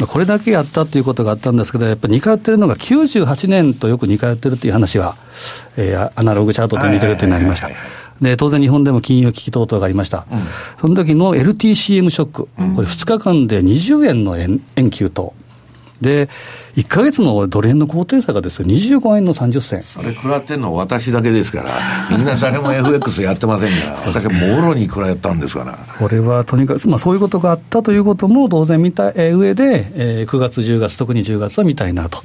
[0.00, 5.16] まあ、これだけやったということがあったんですけど、やっぱり2回やってるのが98年とよく2回やってるっていう話は、
[5.76, 7.70] えー、アナログチャートで見てるっていうのがありました。
[8.20, 10.44] で当然、日本でも金融危機等々がありました、うん、
[10.80, 15.34] その時の LTCM ショック、これ、2日間で20円の円円給と、
[16.02, 16.28] で、
[16.76, 19.82] 1か月のドル円の高低差がですよ、25円の30銭。
[19.82, 25.78] それ食らってんの私だけですから、みんな誰も FX やってませんから、 私はもろに食らったんですから。
[25.98, 32.18] これはとにかく、まあ、そういうことがあったということも当然見た上で、えー、9月、10月、特に10月は見たいなと。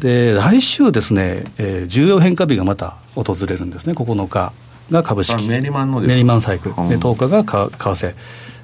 [0.00, 4.52] で、来週ですね、えー、重要変化日がまた訪れるんですね、9日
[4.90, 5.46] が株式。
[5.48, 6.74] メリマンのですメリマンサイクル。
[6.88, 8.14] で、10日が為替。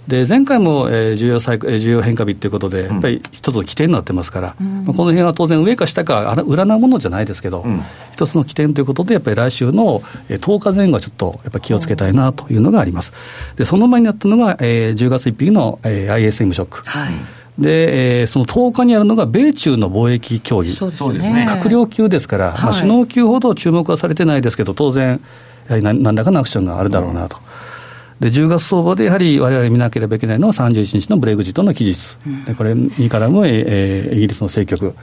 [0.09, 7.81] で前回も、えー、重要最重要変化日ということで、やっぱり一つの起点になってますから、うん、まあ、この辺は当然、上か下か裏なものじゃないですけど、うん、
[8.13, 13.15] 一つの起点ということで、やっぱり来週の10日前後はちょっとやっぱ気をつけたいなというのがあります。
[13.57, 16.83] でその前になったのが、えー、10月1日の、えー、ISM ショック。
[16.85, 17.13] はい。
[17.59, 25.21] で、えー、その10日にあるのが米中の貿易協議、そうですね、閣僚級ですから、はい、まあ、首脳級ほど注目はされてないですけど、当然、
[25.69, 27.39] やはり何らかのアクションがあるだろうなと。
[27.39, 27.54] うん
[28.21, 34.95] で10月相場でやはりわれわれ見なければいけないのは31日のブレグジットの期日、でこれに絡む、えー、イギリスの政局、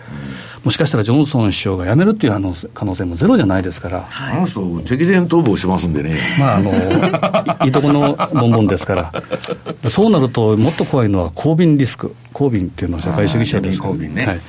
[0.63, 2.34] もしかしたらジョンソン首相が辞めるっていう
[2.74, 13.82] 可能性もゼロじゃないですから、はい、あの人、敵前逃亡しますんでね、まあ、あのいいとこのボンボンですから、そうなると、もっと怖いのは公便リスク、公便っていうのは社会主義者です。
[13.82, 14.26] から、ね。
[14.26, 14.39] はい。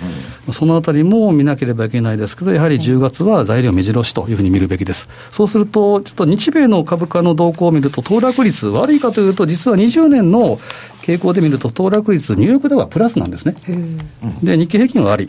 [0.48, 5.08] うん、そのあたりも見なければいけないですけど、やはり10月は材料目白押しというふうに見るべきです。
[5.30, 10.58] そうすると、ちょっと日米の株価の動向を見ると、騰落率、悪いかというと、実は20年の
[11.02, 13.54] 傾向で見ると、騰落率、ニューヨークではプラスなんですね。
[14.42, 15.28] で、日経平均は悪い。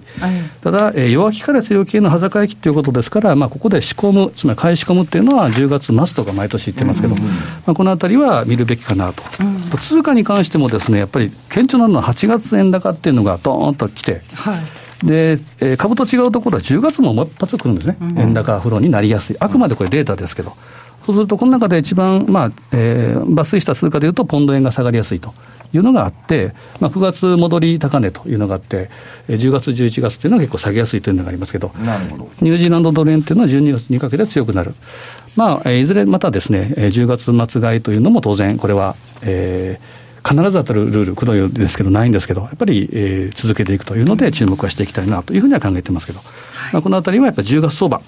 [0.62, 7.22] ただ、えー、弱気から強気への端境期ということですから、まあ、ここで仕込む、つまり買い仕込むっていうのは、10月末とか毎年言ってますけど、ま
[7.68, 9.24] あ、このあたりは見るべきかなと。
[9.78, 15.06] 通貨に関してもですね、やっぱり顕著なのは8月円高っていうのがどーンと来て、はい。
[15.06, 20.54] で、えー、株と違うところは10月ももう一発来るんですね、うん、円高フローになりやすい、あくまでこれ、データですけど、
[21.06, 25.34] そうすると、この中で一番、まあえー、抜粋した通貨でいうと、ポンド円が下がりやすいと
[25.74, 28.90] いうのがあって、まあ、9月戻り高値というのがあって、
[29.28, 32.30] 10月、11月というのは結構下げやすいというのがありますけど、なるほど。
[32.42, 34.74] ニュージーランドドル円というのは12月にかけて強くなる。
[35.36, 46.26] まあ、いずれまたですね、10月末買いというのも当然、これは、えー、必ず当たるルール、くどいですけど、ないんですけど、やっぱり、えー、続けていくというので、注目はしていきたいなというふうには考えてますけど、は
[46.70, 48.02] い、まあ、このあたりはやっぱり10月相場、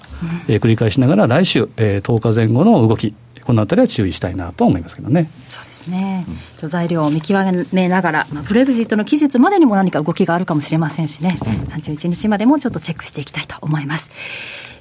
[0.48, 5.30] えー、繰り返しながら、来週、えー、10日前後の動き、このあたりは注意したいなと思いますけどね。
[5.48, 6.26] そうですね、
[6.62, 7.38] うん、材料を見極
[7.72, 14.10] めながら、まあ、ブレグジットの期日までにも何か動きがあるかもしれませんしね、うん、31日までもちょっとチェックしていきたいと思います。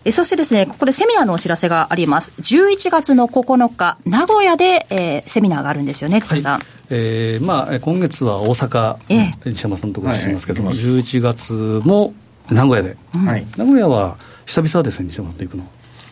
[0.08, 2.32] えそしてですね、ここでセミナーのお知らせがあります。
[2.39, 6.54] 11月の9日、名古屋で、えー、セミナーがあるんですよね、塚さん。
[6.54, 12.13] はい、えー、まあ、今月は大阪、ええ、西山さんのところにしますけども、はい、11月も
[12.52, 15.68] 名古屋で、はい、名古屋は久々ですね、西山さんと行くの。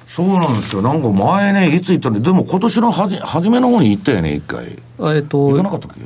[0.08, 0.82] そうなんですよ。
[0.82, 4.66] なんか前ね、いつ行ったのでも今年のはじ初めの方に行ったよね、一回。
[4.66, 5.50] えっ、ー、と。
[5.50, 6.02] 行かなかったっけ？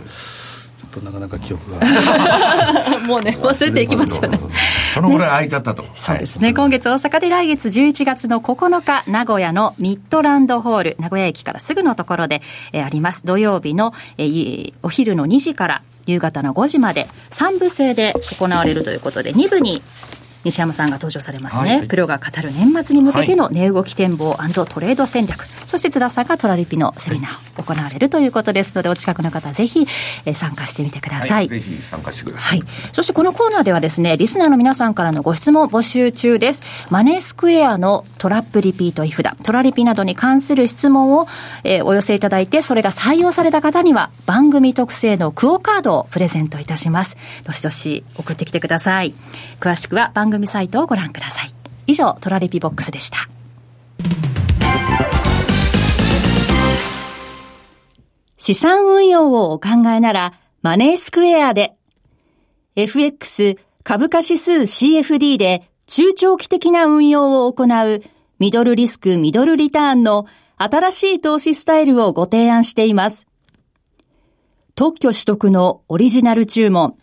[0.99, 1.79] となかなか記憶が。
[3.07, 4.39] もうね忘れていきますよね。
[4.93, 12.41] そのぐらい空いちゃったと、ね、 そうですね、今月大阪で来月11月の9日名古屋のミッドランドホール名古屋駅からすぐのところで、
[12.73, 13.25] えー、あります。
[13.25, 19.83] 土曜日の、えー、お昼の2時から夕方の5時まで3部制で行われるということで2部に
[20.43, 24.37] 西山さんが登場されますね、はい、プロが語る年末に向けての値動き展望
[24.69, 29.85] トレード戦略そして津田さんがトラリピのセミナーを行われるということですので、お近くの方、ぜひ、
[30.25, 31.29] えー、参加してみてください。
[31.29, 32.59] はい、ぜひ参加してください。
[32.59, 32.69] はい。
[32.93, 36.61] そしてこのコーナーではですね、リスナーの皆さんからのご質問募集中です。
[36.89, 41.27] マネースクエアのトラップリピートイフダ、トラリピなどに関する質問を、
[41.63, 47.17] えー、お寄せいただいて、それが採用された方には番組特製のクオカードをプレゼントいたします。
[47.43, 49.13] どしどし送ってきてください。
[49.59, 51.51] 詳しくは番組サイトをご覧ください。
[51.87, 53.17] 以上、トラリピボックスでした。
[58.37, 61.75] 資産運用をお考えなら、マネースクエアで、
[62.75, 68.03] FX 株価指数 CFD で中長期的な運用を行う
[68.39, 73.27] ミドルリスクミドルリターンの新しい投資スタイルをご提案しています。
[74.75, 76.95] 特許取得のオリジナル注文、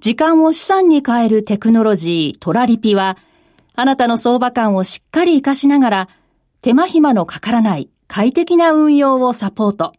[0.00, 3.18] 時間を資産に変えるテクノロジートラリピは、
[3.74, 6.08] あなたの相場感をしっかり活かしながら、
[6.62, 9.92] 手間暇のかからない快適な運用をサポート。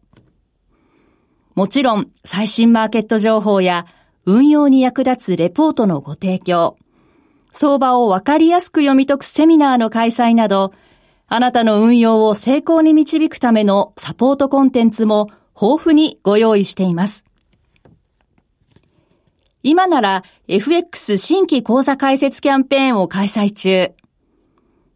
[1.54, 3.86] もちろん、最新マーケット情報や
[4.24, 6.76] 運用に役立つレポートのご提供、
[7.52, 10.72] 相場をわかりやすく読み解くセミナーの開催など、
[11.26, 15.28] あなたの運用を成功に導くためのサポートコンテンツも
[15.60, 17.24] 豊富にご用意しています。
[19.62, 23.92] 今なら FX 新規講座開設キャンペーンを開催中。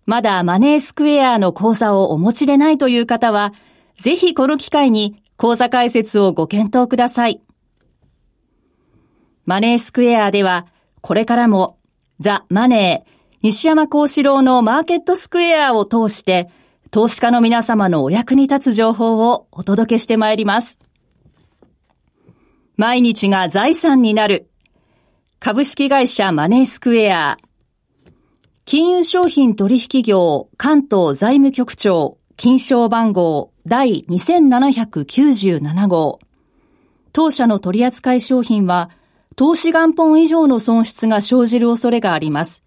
[0.06, 3.52] まだマネースクエアの講座をお持ちでないという方は、
[3.96, 7.40] ぜひこの機会に講座開設をご検討ください。
[9.44, 10.66] マネースクエアでは、
[11.00, 11.78] これからも
[12.20, 13.10] ザ・マネー、
[13.42, 16.48] 西山幸四郎のマーケットスクエアを通して、
[16.90, 20.78] 投資家の皆様のお役に立つ情報をお届けしてまいります。
[22.76, 24.48] 毎日が財産になる。
[25.46, 27.36] 株式会社マネースクエア。
[28.64, 36.18] 金融商品取引業関東財務局長金賞番号第2797号。
[37.12, 38.88] 当社の取扱い商品は
[39.36, 42.64] 投資元本以上の損失が生じる恐れがあります。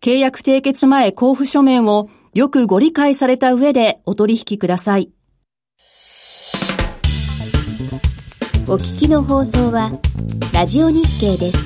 [0.00, 5.10] 契約締結前交付書面をよくご理解された上でお取引ください。
[8.66, 9.90] お聞きの放送は、
[10.52, 11.58] ラジオ日経です。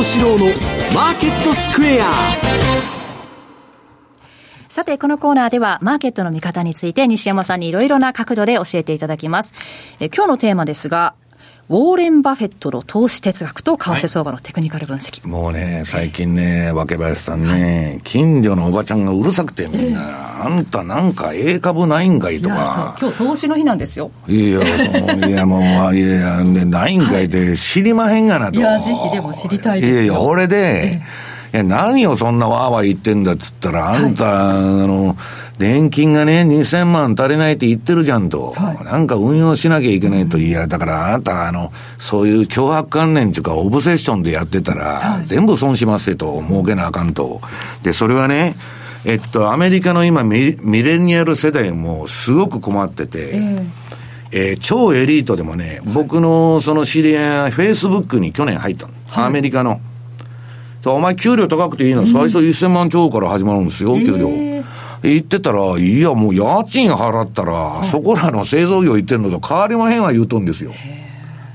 [0.00, 0.46] 幸四郎の
[0.94, 2.10] マーケットスクエア
[4.70, 9.52] さて、このコーナーでは、マーケットの見方について、西山さんにいろいろな角度で教えていただきます。
[10.00, 11.14] え今日のテーマですが、
[11.70, 22.96] ウォーレン・バフェットの投資哲学と為替相場のテクニカル分析、はい、もうね、最近ね、若林さんね、はい、近所のおばちゃんがうるさくて、みんな、えー、あんたなんか A 株ないんかいとか。
[23.00, 24.10] 今日投資の日なんですよ。
[24.26, 25.64] いや、そのいや、もう、い
[26.00, 28.56] やいや、ないんかいって知りまへんがなと。
[28.56, 29.94] いや、ぜひでも知りたいですよ。
[29.94, 35.16] いやいや、俺で、えーいや、何をそんなわーわー言ってんだっつったら、あんた、はい、あの、
[35.58, 38.52] 年金がね、2000万足りないって言ってるじゃんと。
[38.52, 40.38] はい、なんか運用しなきゃいけないと。
[40.38, 47.40] いや、だからあなた、あの、そういう脅迫観念っていうか、オブセッションでやってたら、はい、全部損しますよと、儲けなあかんと。
[47.82, 48.54] で、それはね、
[49.04, 53.66] えっと、アメリカの今ミ、ミレニアル世代もすごく困ってて、えー
[54.32, 58.92] えー、超エリートでもね、僕のその知り合い、フェイスブックに去年入ったの。
[59.08, 59.80] はい、アメリカの。
[60.86, 64.30] お前給料高くていいの、最初1000万超から始まるんですよ、給料。
[65.02, 70.72] 言ってたら、いや、もう家賃払ったら、そこらの製造業行ってるのと変わりまへんは言うとんですよ。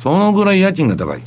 [0.01, 1.21] そのぐらい家賃が高い。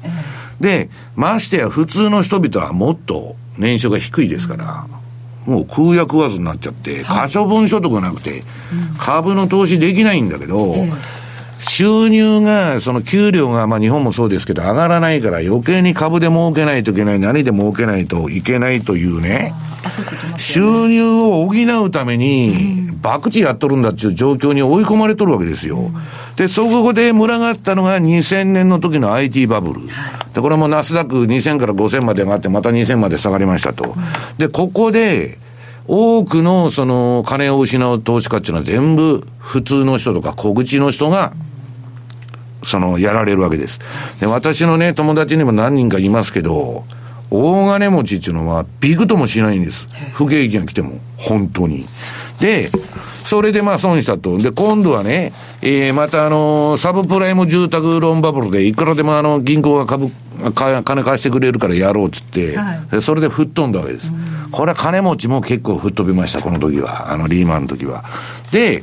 [0.60, 4.86] で、ましてや普通の人々はもっと年収が低いですから、
[5.46, 8.42] もう空や食わずになっちゃって、可処分所得がなくて、
[8.98, 10.74] 株の投資できないんだけど、
[11.60, 19.52] 収入が、その給料が、まあ日本もそうですけど、上がらないから余計に株で儲けないといけない、何で儲けないといけないというね、
[20.36, 25.90] 収入を補うために、博打やっとるんだっていう状況に追い込まれとるわけですよ。
[26.36, 29.80] で、そこで群がったのが2000年の時の IT バブル。
[30.34, 33.94] で、これもナスダック2000から5000まで上がって、また2000まで下がりましたと。
[34.36, 35.38] で、ここで、
[35.90, 41.32] 多くのその金を失う投資家っていうのは全部普通の人とか小口の人が
[42.62, 43.78] そのやられるわけです。
[44.20, 46.84] で、私のね、友達にも何人かいますけど、
[47.30, 49.86] 大金持ちっていうのはビクともしないんです。
[50.14, 50.98] 不景気が来ても。
[51.16, 51.84] 本当に。
[52.40, 52.70] で、
[53.24, 54.38] それでまあ損したと。
[54.38, 60.10] で、今度はね、えー、またあのサブプライム住宅ローンバブルで、いくらでもあの、銀行が株、
[60.54, 64.10] 金貸してくれるからやろうっつって、はい、それで吹っ飛んだわけです。
[64.50, 67.12] これは金持ちも結構吹っ飛びました、この時は。
[67.12, 68.04] あの、リーマンの時は。
[68.52, 68.82] で、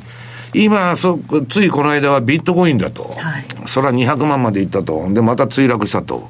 [0.64, 3.04] 今、そ、ついこの間はビットコインだと。
[3.18, 5.12] はい、それは200万までいったと。
[5.12, 6.30] で、また墜落したと。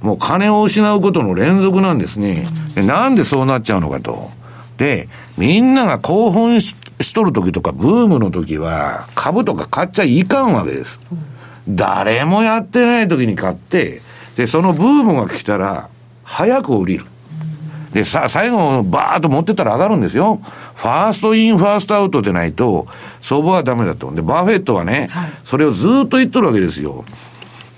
[0.00, 2.44] もう金を失うことの連続なんですね。
[2.74, 4.30] でなんでそうなっちゃうのかと。
[4.76, 11.00] で、みんなが興奮ししとる時とか、ブームの時は、株とか買っちゃいかんわけです。
[11.68, 14.02] 誰もやってない時に買って、
[14.36, 15.88] で、そのブームが来たら、
[16.24, 17.06] 早く降りる。
[17.92, 20.40] で、さ、最後、バーッと持ってったら上がるんですよ。
[20.76, 22.86] first in、first out でないと、
[23.20, 24.12] 相場はダメだと。
[24.12, 27.04] で、バフェットはね、はい、それをずっと言っとるわけですよ。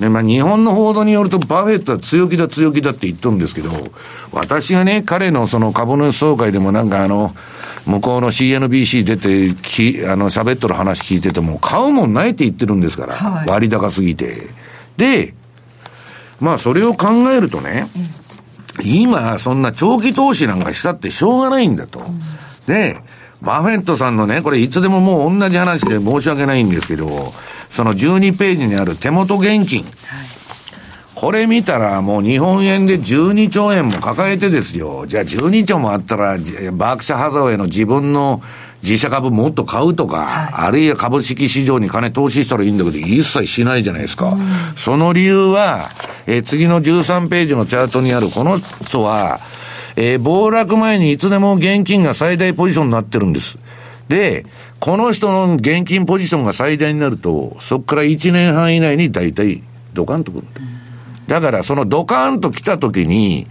[0.02, 3.70] で、まあ、日本の報道によると、バフェットは強気だ強気だって言っとるんですけど、
[4.32, 7.34] 私がね、彼のその株主総会でもなんかあの、
[7.86, 14.48] 向こうの CNBC 出て、き、あの、喋っとる話聞いてても、買うもんないって言ってるんですから、はい、割高すぎて。
[14.96, 15.34] で、
[16.40, 18.02] まあ、それを考えるとね、うん、
[18.84, 22.00] 今、そんな長期投資なんかしたってしょうがないんだと。
[22.00, 22.18] うん、
[22.66, 22.96] で、
[23.42, 27.32] バフェットさんのね、これいつでももう同じ話で申し訳ないんですけど、
[27.70, 29.82] その12ページにある手元現金。
[29.82, 29.92] はい、
[31.14, 35.06] これ見たらもう日本円で12兆円も抱えてですよ。
[35.06, 36.38] じゃあ12兆もあったら、
[36.72, 38.42] バークシャハザウェイの自分の
[38.82, 44.32] 自社株もっと買うとか、はい、あるいは株式市場に金投資したらいいんだけど、一切しないじゃないですか。
[44.32, 44.40] うん、
[44.76, 45.90] その理由は、
[46.26, 49.40] えー、次の13ページのチャートにあるこの人は、
[49.96, 53.58] えー、暴落前にいつでも現金が最大ポジションになってるんです。
[54.08, 54.46] で、
[54.80, 59.62] この人の現金ポジションが最大になると、そこから1年半以内に大体
[59.94, 60.46] ドカンとくる。
[61.28, 63.46] だからそのドカンと来た時に、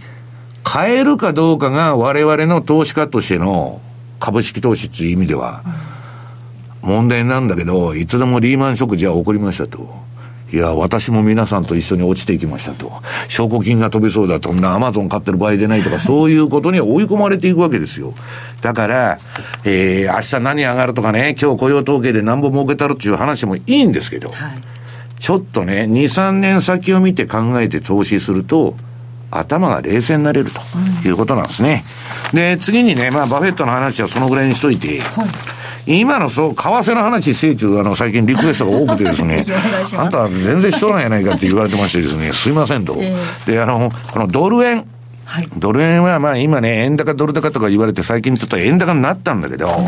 [0.62, 3.80] 買えるかどうかが我々の投資家としての
[4.22, 5.64] 株式投資っていう意味では、
[6.80, 10.00] 問題なんだけど、いつでもリーマンショックじゃ起こりましたと。
[10.52, 12.92] いや、私も皆さんと一緒に落ちていきましたと。
[13.28, 18.14] 証拠金が飛びそうだと、アマゾン買ってる場合でないとか、そういうことに追い込まれていくわけですよ。
[18.60, 19.18] だから、
[19.64, 24.38] えー、明日何上がるとかね、今日雇用統計で何本儲けたるっていう話もいいんですけど、はい、
[25.18, 28.76] ちょっとね、2、3年先を見て考えて投資すると、
[29.38, 30.60] 頭が冷静になれると
[31.08, 31.84] いうことなんですね。
[32.32, 35.28] うん、で、次にね、まあ、バフェットの話はそのぐらいにしといて、はい
[35.84, 39.44] 今のそう、為替の話、成中、あの、最近リクエストが多くてですね、
[39.98, 42.96] あんた全然しとらんやないかって言われてましてですね、すいませんと。
[43.00, 44.84] えー、で、あの、このドル円。
[45.24, 49.86] はい、ドル円はまあ今ね、円高ドル高とか言われて最近ちょっと円高になったんだけど、うん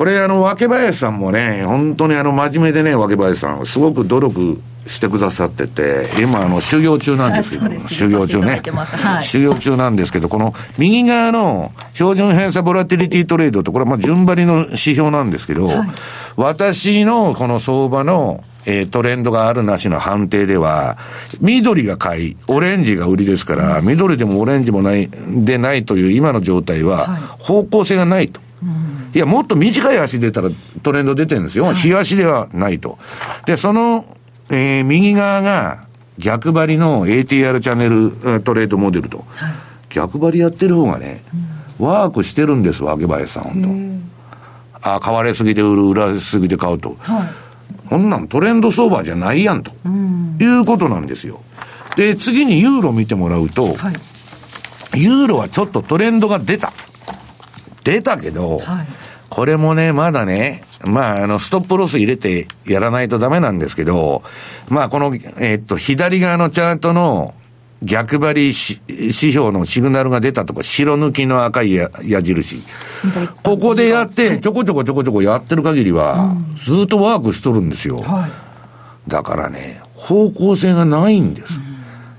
[0.00, 4.58] これあの、若林さんもね、本当にあの、真面目でね、若林さん、すごく努力
[4.90, 9.22] してくださってて、今あの、修行中なんですけど、修行中ね、はい。
[9.22, 15.88] 修行中なんですけど、この右側の標準偏差ボラティリティトレードと、これはまあ順張りの指標なんですけど、はい、
[16.34, 20.98] 私のこの相場のえー、トレンドがあるなしの判定では、
[21.40, 27.06] 緑が買い、オレンジが売りですから、緑でもオレンジもない、でないという今の状態は、
[27.38, 28.38] 方向性がないと。
[29.14, 30.50] いや、もっと短い足出たら
[30.82, 31.72] トレンド出てるんですよ。
[31.72, 32.98] 日足ではないと。
[33.46, 34.04] で、その、
[34.50, 35.86] えー、右側が
[36.18, 39.18] 逆張りの ATR チャンネルトレードモデルと。
[39.18, 39.52] はい、
[39.88, 41.22] 逆張りやってる方がね、
[41.78, 44.02] うん、ワークしてるんですわ、秋林さん、本
[44.82, 44.94] 当。
[44.94, 46.96] あ、買われすぎて売る、売られすぎて買うと。
[46.98, 51.40] はい、こんなんトレンド相場じゃないやんと、うん、いうことなんですよ。
[51.96, 53.94] で、次にユーロ見てもらうと、はい、
[55.00, 56.72] ユーロはちょっとトレンドが出た。
[57.84, 58.86] 出たけど、はい、
[59.30, 64.22] これもね、まだね、まあ、あの、ストップロス入れてやらないとダメなんですけど、
[64.68, 67.34] まあ、この、えー、っと、左側のチャートの
[67.82, 68.52] 逆張り
[68.88, 71.88] 指標のシグナルが出たとか、白抜きの赤い矢
[72.22, 72.62] 印。
[73.42, 78.04] ここでやって、ちょこちょこちょこちょこやってる限りは、ずっとワークしとるんですよ。
[79.08, 81.58] だからね、方向性がないんです。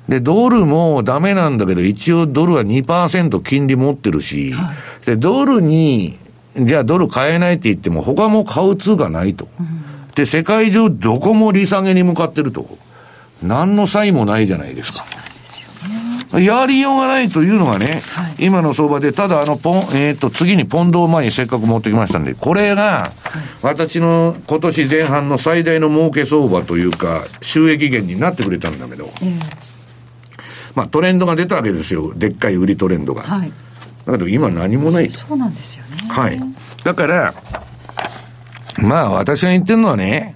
[0.08, 6.18] で、ドルもダメなんだけど、一応ドルは2%金利持ってるし、はい、で、ドルに、
[6.56, 9.48] じゃあドル買えないって言っても、他も買う通がないと。
[9.60, 9.68] うん、
[10.16, 12.78] で、世界中どこも利下げに向かってると。
[13.42, 15.06] 何の差異もないじゃないですか。
[16.40, 23.12] やりようがないというのがね、はい今の相場で、ただあのポン、えっ、と、次にポンドを前にせっかく持ってきましたんで、これが、
[23.62, 29.72] 私の今年前半の最大の儲け相場というか、収益源になってくれたんだけど、ええ
[30.74, 32.14] まあトレンドが出たわけですよ。
[32.14, 33.24] でっかい売りトレンドが。
[33.24, 33.52] はい
[34.06, 35.10] だけど今何もない。
[35.10, 36.40] そうなんですよねはい。
[36.84, 37.34] だから、
[38.82, 40.36] まあ私が言ってるのはね、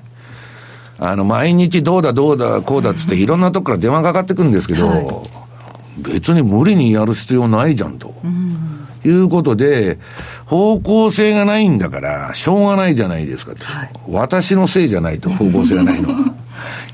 [0.99, 5.25] あの、毎日どうだどうだこうだっつっていろんなとこから電話かかってくるんですけど、
[5.97, 8.13] 別に無理にやる必要ないじゃんと。
[9.05, 9.99] いうことで、
[10.45, 13.63] 方向性がないんだから、しょうがないじゃないですかと。
[13.63, 16.34] はい私のせいじゃないと、方向性がないのは。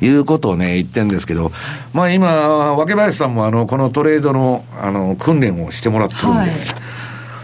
[0.02, 1.52] いうことをね、言ってんですけど、
[1.94, 2.28] まあ今、
[2.74, 6.50] 若林さんもあの、このトレードの、あの、訓練をしてもらってるんで、はい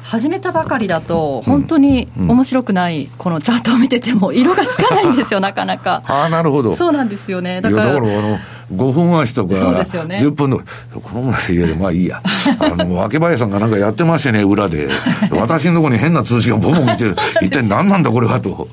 [0.07, 6.01] 始めたばかりだと、本当に面白くない、このチャートを見てても、色がつかないんですよ、 なかなか。
[6.05, 6.73] ああ、なるほど。
[6.73, 7.59] そうなんですよね。
[7.59, 8.39] だから、だから、あの、
[8.73, 10.17] 5分足とか、そうですよね。
[10.17, 10.63] 10分の、こ
[11.15, 12.21] の前、いや、まあいいや。
[12.59, 14.89] あの、若林さんがなんかやってましてね、裏で。
[15.31, 17.05] 私のところに変な通知がボンボン来て、
[17.45, 18.67] 一体何なんだこれは、と。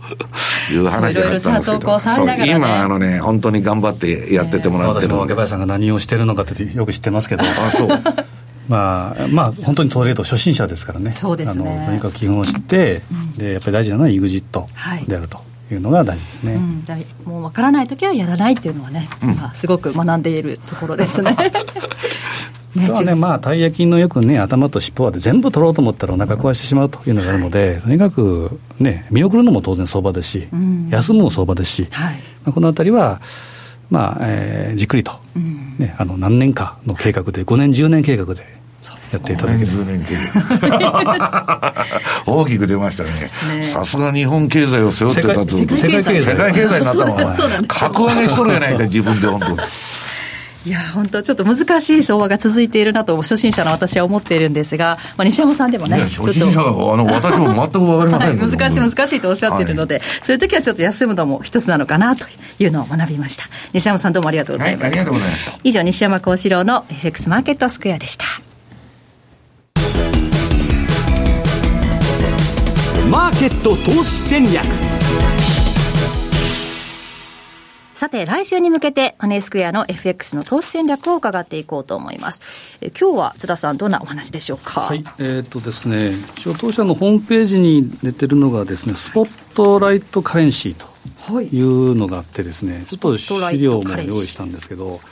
[0.72, 2.26] いう話があったんですけど。
[2.26, 2.44] ね。
[2.48, 5.34] 今、あのね、本当に頑張ってやっててもらって私もるので。
[5.34, 7.88] 若林さんが何をしてるのかってよく知ってますけど、あ、そう。
[8.68, 11.76] まあ、まあ、本当にトレード初心者ですからね、そうですね。
[11.76, 13.02] あのとにかく基本を知って、
[13.36, 15.04] で、やっぱり大事なのは EXIT はい。
[15.06, 15.38] であると。
[15.38, 15.40] い
[15.74, 16.54] うのが大事ですね。
[16.54, 21.36] うん、だいもう分からないときはやらないっていうのはね、今すごく学んでいるところですね。
[22.74, 30.88] ねはね、まあ、たい焼きのよくね、頭と尻尾で全部取ろうと思ったらお腹壊してしまうというのがあるので、とにかくね、見送るのも当然相場ですし、ん。
[30.90, 32.14] 休むも相場ですし、はい。
[32.44, 33.20] まあ、このあたりは、
[33.90, 35.76] まあえーじっくりと、うん。
[35.78, 38.53] ね、あの何年かの計画で、5年、10年計画で
[39.12, 39.66] やっていただける。
[39.66, 40.14] 10年経
[42.26, 43.58] 大きく出ましたね。
[43.58, 45.56] ねさすが日本経済を背負ってたと。
[45.56, 49.58] 世界世界経済世界経済になったもん、お前そうなんですよ格上げしとるやないか、自分で本当に。
[50.66, 62.24] いや、本当ちょっと難しい相場が続いているなと、初心者の私は思っているんですが、まあ、西山さんでもね、初心者は、あの、 私も全くわかりませんはい、難しい難しいとおっしゃっているので、そういう時はちょっと休むのも一つなのかなと
[62.58, 63.44] いうのを学びました。
[63.74, 64.82] 西山さんどうもありがとうございます。
[64.84, 68.23] はいありがとうございました以上、西山幸四郎の FX マーケットスクエアでした。
[73.44, 74.64] ケット投資戦略
[77.92, 82.40] さて、来週に向けて、マネースクエアの FX の投資戦略を伺っていこうと思います。
[82.80, 84.80] え今日は津田さん、どんなお話でしょうか？
[84.80, 90.86] はい、えーっとですね、一応当社のホームページに出てるのがですね、スポットライトカレンシーと
[91.34, 95.02] はいいうのがあってですね、ちょっと資料も用意したんですけど、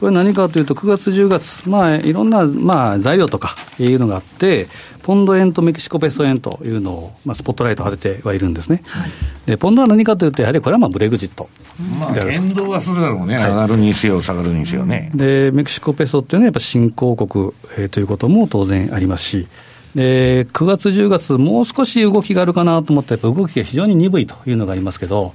[0.00, 4.68] これ何かというと、9月、10月、まあ、いろんな、まあ、材料とかいうのがあって、
[5.02, 8.82] ポンド円とメキシコペソ円というのを、まあ、スポットライトを当ててはいるんですね。
[9.46, 11.48] で、ポンドは何かというと、やはりこれはまあブレグジット。
[11.98, 13.36] まあ、変動はするだろうね。
[13.36, 15.10] 上がるにせよ、下がるにせよね。
[15.14, 19.46] で、メキシコペソっていうのはやっぱ新興国、えーということも当然ありますし、
[19.94, 25.32] で、9月、10月、もう少し動きがあるかなと思って、やっぱ動きが非常に鈍いというのがありますけど、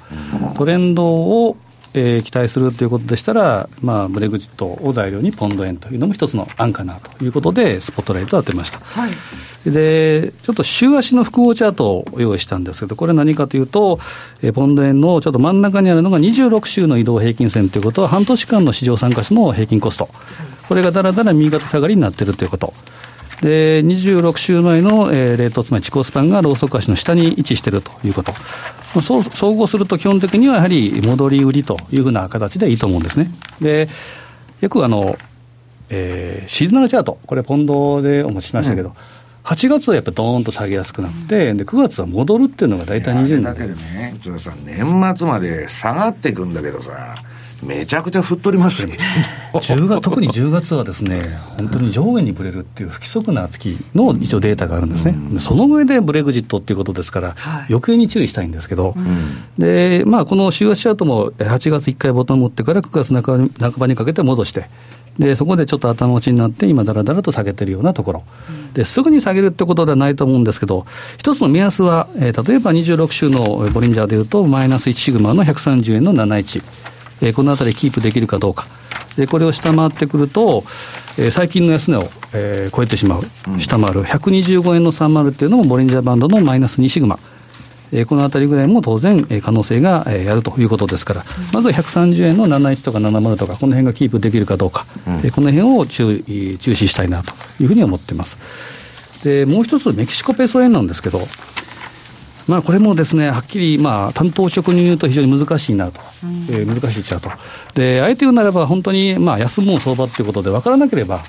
[0.55, 1.57] トレンドを、
[1.93, 8.79] えー期待するということでしたら、まあ、ブレグジットを材料にポンド円というのも一つの案かなということで、スポットライトを当てました。
[8.79, 9.11] はい。
[9.65, 13.99] で、ちょっと週足の複合チャートを用意したんですけど、これ何かというと、
[14.41, 20.09] えーポンド円のちょっと真ん中にあるのが26週の移動平均線ということは、半年間の市場参加者の平均コスト、
[20.67, 22.73] これがだらだら右肩下がりになっているということ。
[23.43, 28.31] で、26週前の、えーレート、つまり地高スパンがローソク足の下に位置しているということ。
[28.95, 33.29] まあそう総合すると基本的にはやはり戻り売りというふうな形でいいと思うんですね。
[33.59, 33.89] で、
[34.61, 35.17] よくあの、
[35.89, 38.95] えーシーズナルチャート、これ、ポンドでお持ちしましたけど、
[39.43, 43.43] 8月はやっぱりドーンと下げやすくなって、で9月は戻るっていうのが大体20年。
[43.43, 47.13] だけどね、さん、年末まで下がっていくんだけどさ、
[47.65, 48.89] めちゃくちゃ振っとりますよ。
[49.53, 57.65] 10月特に10月はですね、本当に上下にぶれるっていう不規則な月の一応データがあるんですね、でその上でブレグジットっていうことですから、はい。
[57.69, 58.95] 余計に注意したいんですけど、
[59.57, 64.65] でまあ、この週足チャートも8月1回ボタン持ってから9月半ば半ばにかけて戻して、
[65.17, 68.23] でそこでちょっと頭打ちになって、今、だらだらと下げてるようなところ、
[68.73, 70.87] ですぐに下げるってことではないと思うんですけど、
[71.17, 76.63] 一つの目安は、えー例えば26週のボリンジャーでいうと、マイナス1シグマの130円の71。
[77.23, 78.67] えーこのあたりキープできるかどうか。
[79.17, 80.63] で、これを下回ってくると、
[81.17, 83.23] えー最近の安値を、えー超えてしまう。
[83.59, 84.03] 下回る。
[84.03, 87.17] 125円の30っていうのもボリンジャーバンドのマイナス2シグマ。
[87.91, 94.85] えーこのあたりぐらいも当然、えー可能性が、えーあるということですから、まずは130円の71とか70とか、この辺がキープできるかどうか、
[95.23, 98.37] えーこの辺を注意注視したいなというふうに思っています。
[99.23, 101.21] で、もう一つ、メキシコペソ円なんですけど、
[102.47, 107.31] まあ、これもですね、はっきり、まあ、担当職に言うと非常に難しいなと、うん、えー、難しいチャート。
[107.73, 111.23] で、あえて言うならば、本当に、まあ、安も相場ということで分からなければ、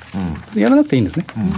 [0.55, 1.27] うん、やらなくていいんですね。
[1.37, 1.53] うん。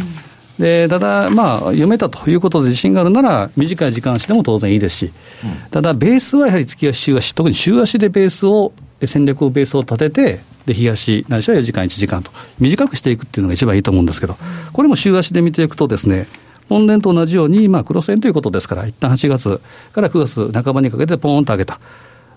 [0.59, 5.13] でただ、まあ、読めたということで自信があるなら、短い時間足でも当然いいですし、
[5.45, 8.73] うん、ただ、ベースはやはり月足、週足、特に週足でベースを、
[9.05, 14.37] 戦略をベースを立てて、で、日足、ないしは4時間、1時間と、短くしていくっていうのが一番いいと思うんですけど、
[14.73, 16.27] これも週足で見ていくとですね、
[16.69, 19.61] 本年と同じように、まあ、黒線ということですから、一旦8月
[19.93, 21.81] から9月半ばにかけてポーンと上げた。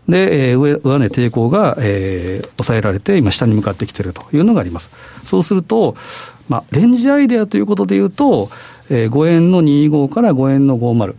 [0.08, 4.92] で、えー、上上値抵抗が、えー、抑えられて、今、下に向かってきているというのがあります。
[5.24, 5.96] そうすると、
[6.48, 8.50] まあ、レンジアイデアということでいうと、
[8.90, 11.16] えー、5円の25から5円の50、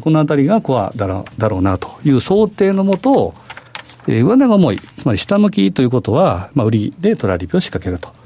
[0.00, 3.34] このあたりがコアだろだろうなという想定のもと、
[4.08, 8.21] えー、上値が重い、つまり下向きということは、まあ、売りでトラリピを仕掛けると。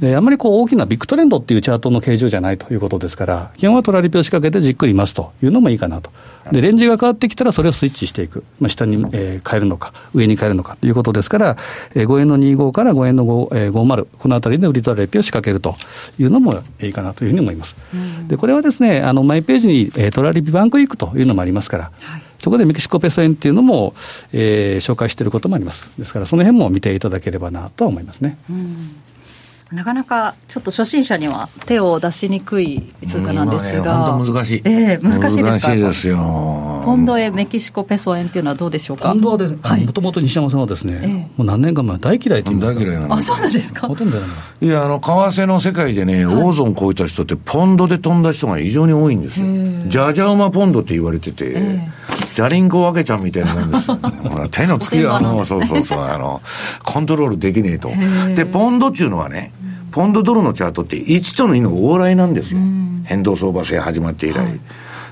[0.00, 6.10] であんまりこう大きなビッグトレンドっていうチャートの形状じゃないということですから、基本はトラリピを仕掛けてじっくりいますというのもいいかなと。
[6.52, 8.44] で、レンジが変わってきたらそれをスイッチしていく。
[8.60, 11.56] まあ、下に、えー、変えるのか、上に変えるのかということですから、
[11.94, 15.74] えー、5円の25から5円の5、えー、50、このあたりで売りトラリピを仕掛けると
[16.18, 17.74] いうのもいいかなというふうに思います。
[18.28, 23.94] で、これはですね、あの、マイページに、えー、トラリピバンクウィークというのもありますから、はいそこでメキシコペソ円っていうのも、
[24.32, 25.90] えー、紹介していることもあります。
[25.98, 28.38] ですから、その辺も見ていただければなと思いますね。
[28.50, 29.05] うん
[29.72, 35.68] なかなかちょっと初心者には手を出しにくい通貨なんですが、本当難しい、えー、難しいですか？
[35.68, 36.82] 難しいですよ。
[36.84, 39.08] ポンド円、メキシコペソ円っていうのはどうでしょうか？
[39.08, 43.88] ポンドはもともと西山さんはですね、えー、もう何年か前、大嫌いって言います大嫌いなんあそうなんですか。
[43.88, 44.18] ほとんど
[44.60, 45.10] いや、あの為
[45.42, 49.46] 替の世界でね、大損超えた人って、ポンドで飛んだ人が異常に多いんですよ、
[49.88, 51.52] じゃじゃ馬ポンドって言われてて。
[51.56, 51.96] えー
[52.36, 53.98] じゃりんこわけちゃんみたいなもんですよ。
[54.52, 56.42] 手のつきが、あの、そうそうそう、あの、
[56.84, 57.90] コントロールできねえと。
[58.34, 59.52] で、ポンドっていうのはね、
[59.96, 62.60] ポンドドルのチャートって1との2の往来なんですよ。
[63.04, 64.34] 変動相場制始まって以来。
[64.34, 64.56] だか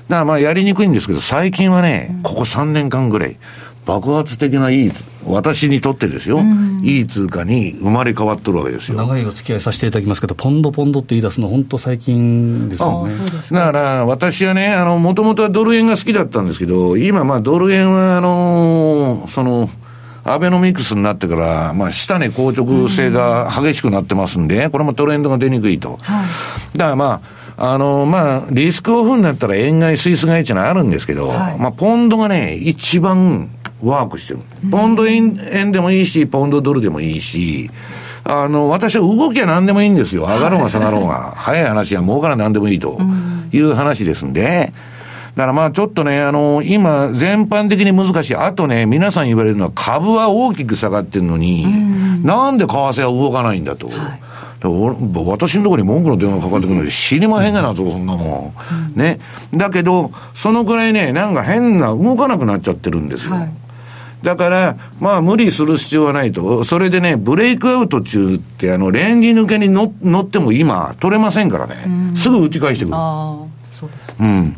[0.09, 3.37] らまあやりにくいんですけど、最近はね、ここ3年間ぐらい、
[3.87, 4.91] 爆発的ないい、
[5.25, 6.39] 私にとってですよ、
[6.83, 8.97] いい通貨に生まれ変わっとるわけですよ。
[8.99, 13.15] 長いお付き合いさせていただきますけど、ポンドポンドって言い出すの、本当最近ですよね。
[13.49, 19.67] だから私はね、あの、もともとはドル円が好きだったんですけど、今まあドル円は、あの、その、
[20.25, 25.97] アベノミクスになってから、まあ、下値硬直性が激しくなってますんで、これもトレンドが出にくいと。
[26.01, 26.23] は
[26.73, 27.21] い、だからま
[27.57, 33.51] あ、あの、まあ、リスクオフになったら円買い、スイス買いっていうのはあるんですけど、はい、まあ、ポンドがね、一番
[33.83, 34.39] ワークしてる。
[34.71, 37.69] ポンド円円でもいいし、ポンドドルでもいいし、
[38.23, 40.23] あの、私は動きは何でもいいんですよ。
[40.23, 41.33] 上がろうが下がろうが。
[41.35, 42.99] 早い話は儲から何でもいいと
[43.51, 44.73] いう話ですんで、
[45.35, 48.35] だからまあちょっとね、あの、今、全般的に難しい。
[48.35, 51.65] あとね、皆さん言われるのは株は大きく下がってるのに、
[52.23, 53.87] なんで為替は動かないんだと。
[53.87, 54.25] はい
[54.67, 58.51] 私のところに文句の電話かかってくるので知りまへんがなと、そんなも
[58.95, 58.99] ん。
[58.99, 59.19] ね。
[59.53, 63.33] だけど、そのくらいね、なんか変な、動かなくなっちゃってるんですよ。
[63.35, 63.49] はい
[64.23, 66.63] だから、まあ無理する必要はないと。
[66.63, 71.85] それでね、ブレイクアウト中って、あの、レンジ抜けに乗っても今、取れませんからね。
[72.15, 72.95] すぐ打ち返してくる。
[72.95, 74.15] ああ、そうです。
[74.19, 74.57] うん。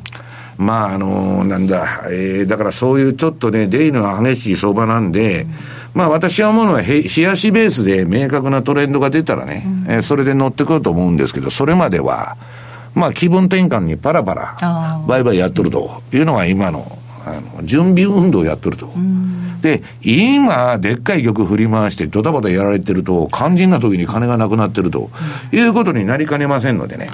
[0.58, 5.50] まあ、あの、なんだ、えー、だからそういうちょっとね、出入りの激しい相場なんで、うん、
[5.94, 12.38] まあ私は思うのは、冷やしベースで明確なトレンドが出たらね、うん、えー、それで乗ってくると思うんですけど、それまでは、
[12.96, 18.88] まあ気分転換にパラパラ、バイバイやっとるというのが今の、あの、準備運動をやっとると。
[18.88, 25.12] うん、で、今、でっかい玉振り回してドタバタやられてると、肝心な時に金がなくなってると、
[25.52, 27.12] いうことになりかねませんのでね。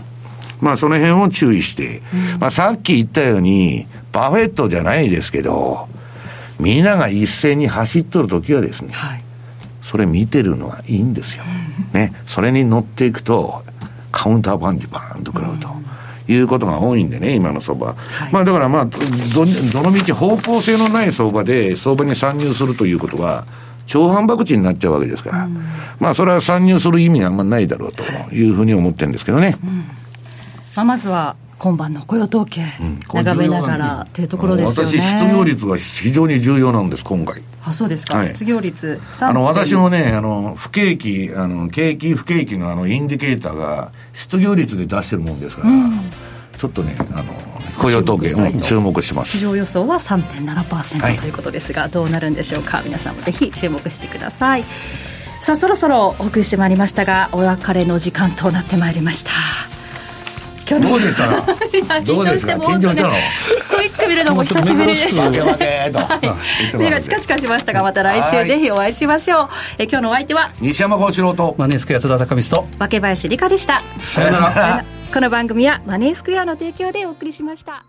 [0.63, 2.01] まあその辺を注意して、
[2.33, 5.89] うん、まあさっき言ったように、パフェットじゃないですけど、
[6.59, 9.23] みんなが一斉に走っとる時はですね、はい、
[9.81, 11.43] それ見てるのはいいんですよ。
[11.93, 13.63] ね、それに乗っていくと、
[14.11, 15.69] カウンターパンチバーンと食らうと。
[16.25, 17.87] いうことが多いんでね、今の相場。
[17.87, 17.95] はい、
[18.31, 18.99] まあだからまあ、ど、
[19.73, 23.45] どのみち方向性のない相場で相場に参入するということは、
[23.85, 25.57] 超反爆地になっちゃうわけですから、うん、
[25.99, 28.03] まあそれは参入する意味はあんまないだろうと
[28.33, 29.57] いうふうに思ってるんですけどね。
[29.61, 30.02] うん
[30.75, 32.61] まあ、まずは今晩の雇用統計、
[33.13, 34.99] 眺めながらというところですよね。
[34.99, 37.41] 私、失業率が非常に重要なんです、今回。
[37.63, 38.17] あ、そうですか。
[38.17, 38.99] はい、失業率。
[39.21, 46.01] あの、私のね、あの、不景気、あの、景気不景気のあの、インディケーターが、失業率で出してるもんですから、うん、
[46.57, 47.23] ちょっとね、あの、
[47.77, 49.37] 雇用統計も注目してます。
[49.37, 52.81] 市場予想は3.7%、はい、ということですが、どうなるんでしょうか？
[52.83, 54.65] 皆さんもぜひ注目してください。
[55.41, 59.31] さあ、そろそろお送りしてまいりましたが、お別れの時間となってまいりました。
[60.69, 62.53] 今日どうでしたどうですか？
[62.57, 63.09] 緊張したの？
[63.69, 65.09] クイック見るのも久しぶりで。
[65.11, 66.35] した、は
[66.73, 66.77] い。
[66.77, 69.49] 目がチカチカしましたがまた来週ぜひお会いしましょう。
[69.77, 70.49] え今日のお相手は？
[70.61, 71.55] 西山幸四郎と。
[71.57, 72.67] マネースクエア津田隆光と。
[72.79, 73.81] 若林理香でした。
[73.99, 74.85] さよなら。
[75.13, 77.83] この番組はマネースクエアの提供でお送りしました